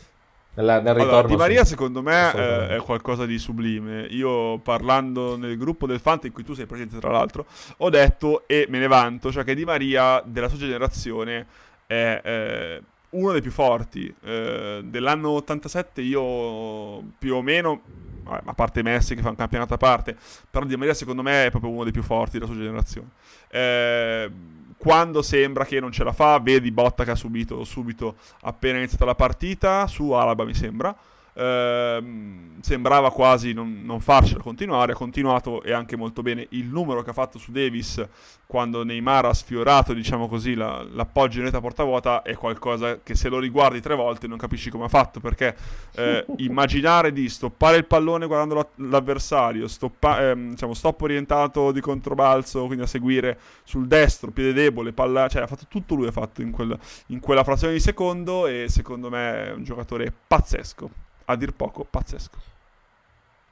[0.58, 1.70] Nella- nel Allora, Di Maria sì.
[1.72, 4.08] secondo me eh, è qualcosa di sublime.
[4.10, 7.46] Io parlando nel gruppo del Fante in cui tu sei presente tra l'altro,
[7.78, 11.46] ho detto e me ne vanto, cioè che Di Maria della sua generazione
[11.86, 12.82] è eh,
[13.12, 14.12] uno dei più forti.
[14.24, 17.82] Eh, dell'anno 87 io più o meno,
[18.26, 20.18] a parte Messi che fa un campionato a parte,
[20.50, 23.10] però Di Maria secondo me è proprio uno dei più forti della sua generazione.
[23.50, 24.32] Eh,
[24.78, 29.06] quando sembra che non ce la fa, vedi Botta che ha subito subito appena iniziata
[29.06, 30.96] la partita, su Alaba mi sembra.
[31.38, 37.04] Ehm, sembrava quasi non, non farcela continuare, ha continuato e anche molto bene il numero
[37.04, 38.04] che ha fatto su Davis
[38.48, 43.00] quando Neymar ha sfiorato, diciamo così, la- l'appoggio in rete a porta vuota è qualcosa
[43.04, 45.56] che se lo riguardi tre volte non capisci come ha fatto, perché
[45.96, 51.82] eh, immaginare di stoppare il pallone guardando la- l'avversario, stoppa- ehm, diciamo, stop orientato di
[51.82, 56.12] controbalzo, quindi a seguire sul destro, piede debole, palla, cioè ha fatto tutto lui ha
[56.12, 56.78] fatto in, quel-
[57.08, 60.90] in quella frazione di secondo e secondo me è un giocatore pazzesco,
[61.28, 62.40] a dir poco pazzesco.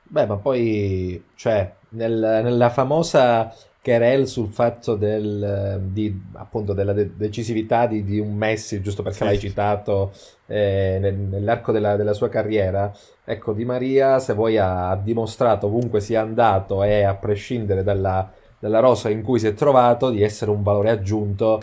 [0.08, 3.52] Beh, ma poi, cioè, nel- nella famosa
[3.82, 9.24] querel sul fatto del, di, appunto, della de- decisività di, di un Messi, giusto perché
[9.24, 9.40] Sì, l'hai sì.
[9.40, 10.14] citato
[10.46, 12.92] eh, nel- nell'arco della, della sua carriera,
[13.24, 18.32] ecco, Di Maria, se vuoi, ha, ha dimostrato ovunque sia andato e a prescindere dalla,
[18.60, 21.62] dalla rosa in cui si è trovato, di essere un valore aggiunto,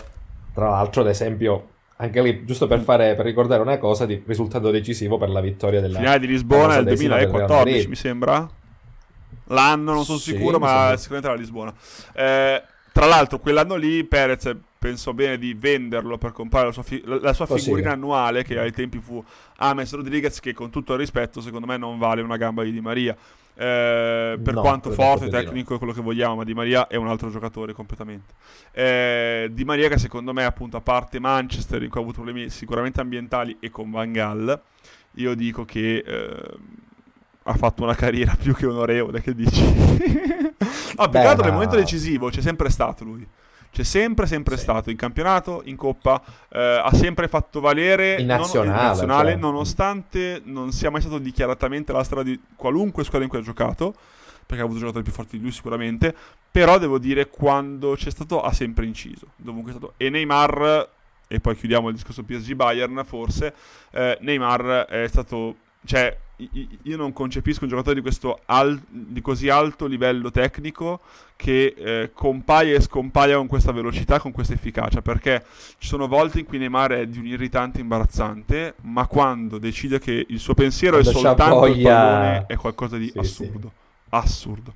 [0.53, 1.72] tra l'altro, ad esempio,
[2.03, 5.81] anche lì, giusto per fare, per ricordare una cosa, di risultato decisivo per la vittoria
[5.81, 5.99] della...
[5.99, 7.89] Finale di Lisbona Real 2014 Madrid.
[7.89, 8.51] mi sembra.
[9.47, 11.73] L'anno non sono Sì, sicuro, ma sicuramente era Lisbona.
[12.15, 17.03] Eh, tra l'altro, quell'anno lì Perez pensò bene di venderlo per comprare la sua, fi-
[17.05, 19.23] la- sua figurina annuale, che ai tempi fu
[19.59, 22.81] Ames Rodriguez, che con tutto il rispetto, secondo me non vale una gamba di Di
[22.81, 23.17] Maria.
[23.55, 25.31] Eh, per No, quanto forte, no.
[25.31, 28.35] tecnico e quello che vogliamo, ma Di Maria è un altro giocatore completamente.
[28.73, 32.49] Eh, di Maria che secondo me, appunto, a parte Manchester, in cui ha avuto problemi
[32.51, 34.61] sicuramente ambientali e con Van Gaal,
[35.17, 36.51] io dico che eh,
[37.45, 39.63] ha fatto una carriera più che onorevole, che dici?
[40.97, 43.27] ah, che altro nel ma- momento decisivo c'è sempre stato lui.
[43.73, 44.63] C'è sempre, sempre Sì.
[44.65, 46.21] stato in campionato, in coppa,
[46.51, 49.41] eh, ha sempre fatto valere In non- nazionale, nazionale, cioè.
[49.41, 53.95] nonostante non sia mai stato dichiaratamente la strada di qualunque squadra in cui ha giocato,
[54.45, 56.15] perché ha avuto giocatori più forti di lui sicuramente,
[56.51, 59.95] però devo dire quando c'è stato ha sempre inciso, dovunque è stato.
[59.97, 60.89] E Neymar,
[61.29, 63.55] e poi chiudiamo il discorso PSG Bayern forse,
[63.93, 66.17] eh, Neymar è stato, cioè
[66.83, 71.01] io non concepisco un giocatore di, questo al- di così alto livello tecnico
[71.37, 75.45] che eh, compaia e scompaia con questa velocità, con questa efficacia, perché
[75.79, 80.25] ci sono volte in cui Neymar è di un irritante imbarazzante, ma quando decide che
[80.29, 83.73] il suo pensiero è Quando c'ha soltanto il voglia- pallone è qualcosa di Sì, assurdo.
[84.11, 84.75] Assurdo.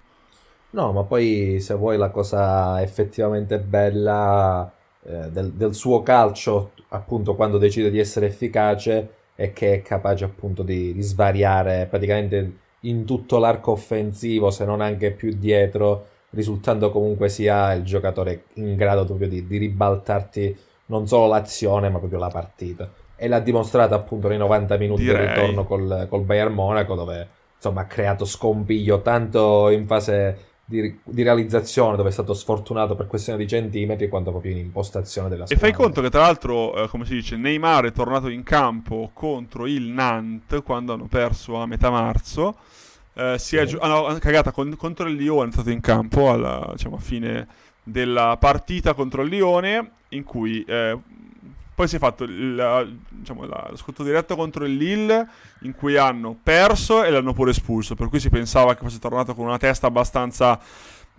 [0.70, 4.70] No, ma poi se vuoi la cosa effettivamente bella
[5.04, 10.24] eh, del, del suo calcio, appunto quando decide di essere efficace, è che è capace
[10.24, 16.90] appunto di, di svariare praticamente in tutto l'arco offensivo, se non anche più dietro, risultando
[16.90, 20.56] comunque sia il giocatore in grado proprio di, di ribaltarti
[20.86, 22.90] non solo l'azione, ma proprio la partita.
[23.16, 25.28] E l'ha dimostrato appunto nei 90 minuti Direi.
[25.28, 31.22] ritorno col, col Bayern Monaco, dove insomma ha creato scompiglio tanto in fase di, di
[31.22, 35.46] realizzazione, dove è stato sfortunato per questione di centimetri, quanto proprio in impostazione della E
[35.46, 35.66] squadra.
[35.68, 39.66] fai conto che tra l'altro, eh, come si dice, Neymar è tornato in campo contro
[39.66, 42.56] il Nantes quando hanno perso a metà marzo.
[43.14, 43.68] Eh, si è Sì.
[43.74, 47.00] gio- ah, no, cagata con- contro il Lione, è entrato in campo alla diciamo, a
[47.00, 47.46] fine
[47.82, 50.98] della partita contro il Lione, in cui eh,
[51.76, 55.28] poi si è fatto il, diciamo, la- lo scontro diretto contro il Lille,
[55.60, 57.94] in cui hanno perso e l'hanno pure espulso.
[57.94, 60.58] Per cui si pensava che fosse tornato con una testa abbastanza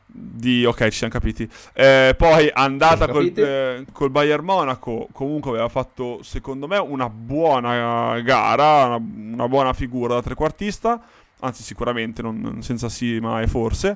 [0.07, 1.47] di ok, ci siamo capiti.
[1.73, 8.19] Eh, poi andata col, eh, col Bayern Monaco, comunque aveva fatto secondo me una buona
[8.21, 10.99] gara, una, una buona figura da trequartista,
[11.41, 13.95] anzi sicuramente, non, senza sì ma e forse.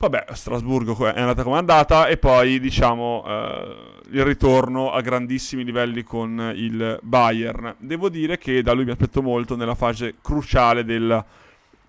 [0.00, 3.76] Vabbè, Strasburgo è andata come è andata e poi diciamo eh,
[4.12, 7.74] il ritorno a grandissimi livelli con il Bayern.
[7.78, 11.24] Devo dire che da lui mi aspetto molto nella fase cruciale del-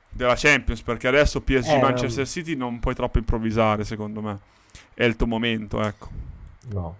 [0.09, 2.27] della Champions perché adesso PSG Eh, Manchester.
[2.27, 4.39] City non puoi troppo improvvisare secondo me.
[4.95, 6.07] È il tuo momento, ecco.
[6.71, 6.95] No.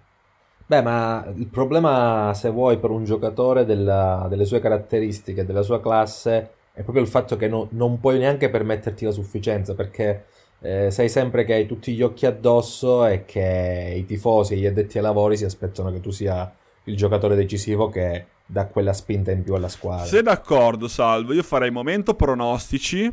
[0.64, 5.80] Beh, ma il problema, se vuoi, per un giocatore della- delle sue caratteristiche, della sua
[5.80, 10.26] classe, è proprio il fatto che no- non puoi neanche permetterti la sufficienza, perché
[10.62, 14.66] eh, sai sempre che hai tutti gli occhi addosso e che i tifosi e gli
[14.66, 16.52] addetti ai lavori si aspettano che tu sia
[16.84, 20.04] il giocatore decisivo che dà quella spinta in più alla squadra.
[20.04, 23.12] Se d'accordo, Salvo, io farei momento pronostici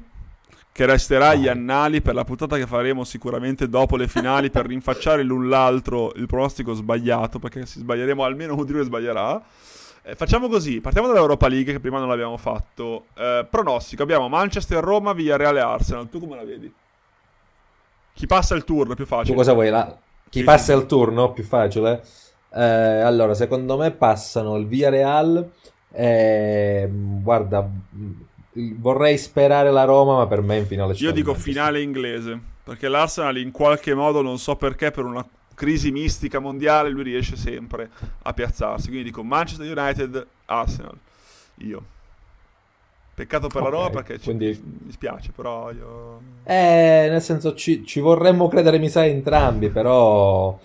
[0.71, 5.23] che resterà agli annali per la puntata che faremo sicuramente dopo le finali per rinfacciare
[5.23, 9.41] l'un l'altro il pronostico sbagliato, perché se sbaglieremo almeno uno di noi sbaglierà.
[10.03, 13.05] Eh, facciamo così, partiamo dall'Europa League che prima non l'abbiamo fatto.
[13.15, 16.09] Eh, pronostico, abbiamo Manchester, Roma, Villarreal e Arsenal.
[16.09, 16.71] Tu come la vedi?
[18.18, 19.30] Chi passa il turno è più facile.
[19.30, 19.70] Tu cosa vuoi?
[19.70, 19.95] La-
[20.28, 20.80] Chi Sì, passa sì.
[20.80, 21.32] il turno?
[21.34, 22.03] Più facile?
[22.51, 25.51] Eh, allora, secondo me passano il Villarreal.
[25.91, 28.11] E, mm, guarda, mm,
[28.80, 33.38] vorrei sperare la Roma, ma per me in finale Io dico finale inglese, perché l'Arsenal
[33.38, 37.88] in qualche modo, non so perché, per una crisi mistica mondiale, lui riesce sempre
[38.24, 38.88] a piazzarsi.
[38.88, 40.97] Quindi dico Manchester United, Arsenal.
[41.59, 41.84] Io.
[43.18, 46.22] Peccato per la Ok, Roma perché ci, quindi- mi dispiace, però io...
[46.43, 50.55] Eh, nel senso, ci, ci vorremmo credere, mi sa, entrambi, però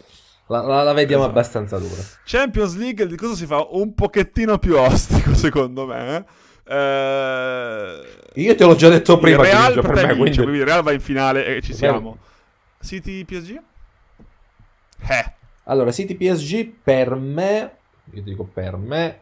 [0.48, 1.38] la, la- la vediamo Esatto.
[1.38, 2.02] abbastanza dura.
[2.26, 6.26] Champions League il discorso si fa un pochettino più ostico, secondo me.
[6.64, 8.00] Eh...
[8.34, 10.36] Io te l'ho già detto prima, il Real per me, vince, quindi...
[10.36, 12.18] quindi il Real va in finale e ci siamo.
[12.82, 13.60] City PSG?
[15.08, 15.32] Eh.
[15.64, 17.76] Allora, City PSG per me,
[18.12, 19.20] io dico per me,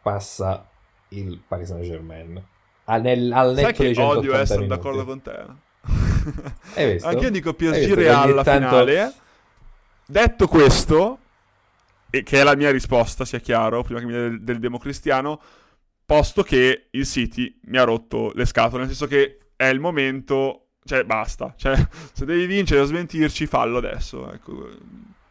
[0.00, 0.64] passa
[1.08, 2.36] il Paris Saint-Germain.
[2.36, 2.42] Al,
[2.96, 4.76] nel, al Sai netto dei che odio 180 essere minuti.
[4.76, 5.44] d'accordo con te?
[7.02, 9.12] Anche io dico PSG Real alla tanto- finale.
[10.06, 11.18] Detto questo,
[12.10, 15.40] e che è la mia risposta, sia chiaro, prima che mi dia del, del democristiano,
[16.06, 20.68] posto che il City mi ha rotto le scatole, nel senso che è il momento,
[20.84, 21.76] cioè basta, cioè
[22.12, 24.32] se devi vincere o smentirci, fallo adesso.
[24.32, 24.68] Ecco.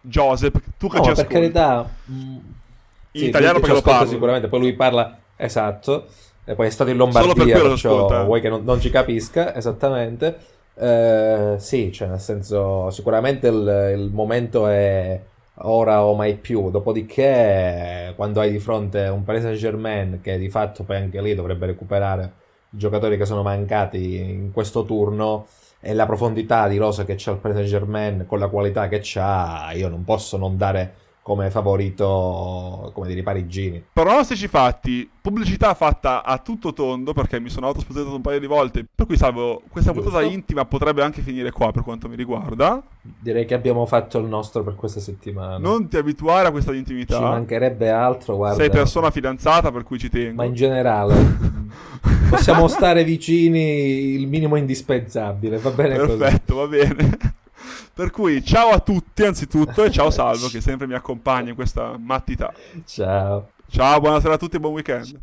[0.02, 1.34] Joseph, tu che No, ci per ascolti.
[1.34, 1.90] carità...
[2.08, 4.10] In sì, italiano perché lo parlo.
[4.10, 5.18] Sicuramente, poi lui parla...
[5.36, 6.08] Esatto.
[6.50, 10.38] E poi è stato in Lombardia, perciò vuoi che non, non ci capisca, esattamente.
[10.76, 15.20] Eh, sì, cioè nel senso, sicuramente il, il momento è
[15.64, 16.72] ora o mai più.
[16.72, 21.66] Dopodiché, quando hai di fronte un Paris Saint-Germain che di fatto poi anche lì dovrebbe
[21.66, 22.32] recuperare
[22.70, 25.48] i giocatori che sono mancati in questo turno
[25.82, 29.72] e la profondità di rosa che c'ha il Paris Saint-Germain con la qualità che c'ha,
[29.74, 30.94] io non posso non dare
[31.28, 33.84] come favorito, come dire, i parigini.
[33.92, 38.86] Pronostici fatti, pubblicità fatta a tutto tondo perché mi sono autosponsorizzato un paio di volte,
[38.96, 40.10] per cui salvo questa Giusto.
[40.10, 42.82] puntata intima potrebbe anche finire qua per quanto mi riguarda.
[43.02, 45.58] Direi che abbiamo fatto il nostro per questa settimana.
[45.58, 47.20] Non ti abituare a questa Ci intimità.
[47.20, 48.56] mancherebbe altro, guarda.
[48.56, 50.36] Sei persona fidanzata per cui ci tengo.
[50.36, 51.14] Ma in generale
[52.32, 56.16] possiamo stare vicini il minimo indispensabile, va bene così.
[56.16, 57.18] Perfetto, va bene.
[57.98, 61.98] Per cui ciao a tutti anzitutto e ciao Salvo che sempre mi accompagna in questa
[61.98, 62.54] mattità.
[62.86, 63.54] Ciao.
[63.68, 65.20] Ciao, buonasera a tutti e buon weekend.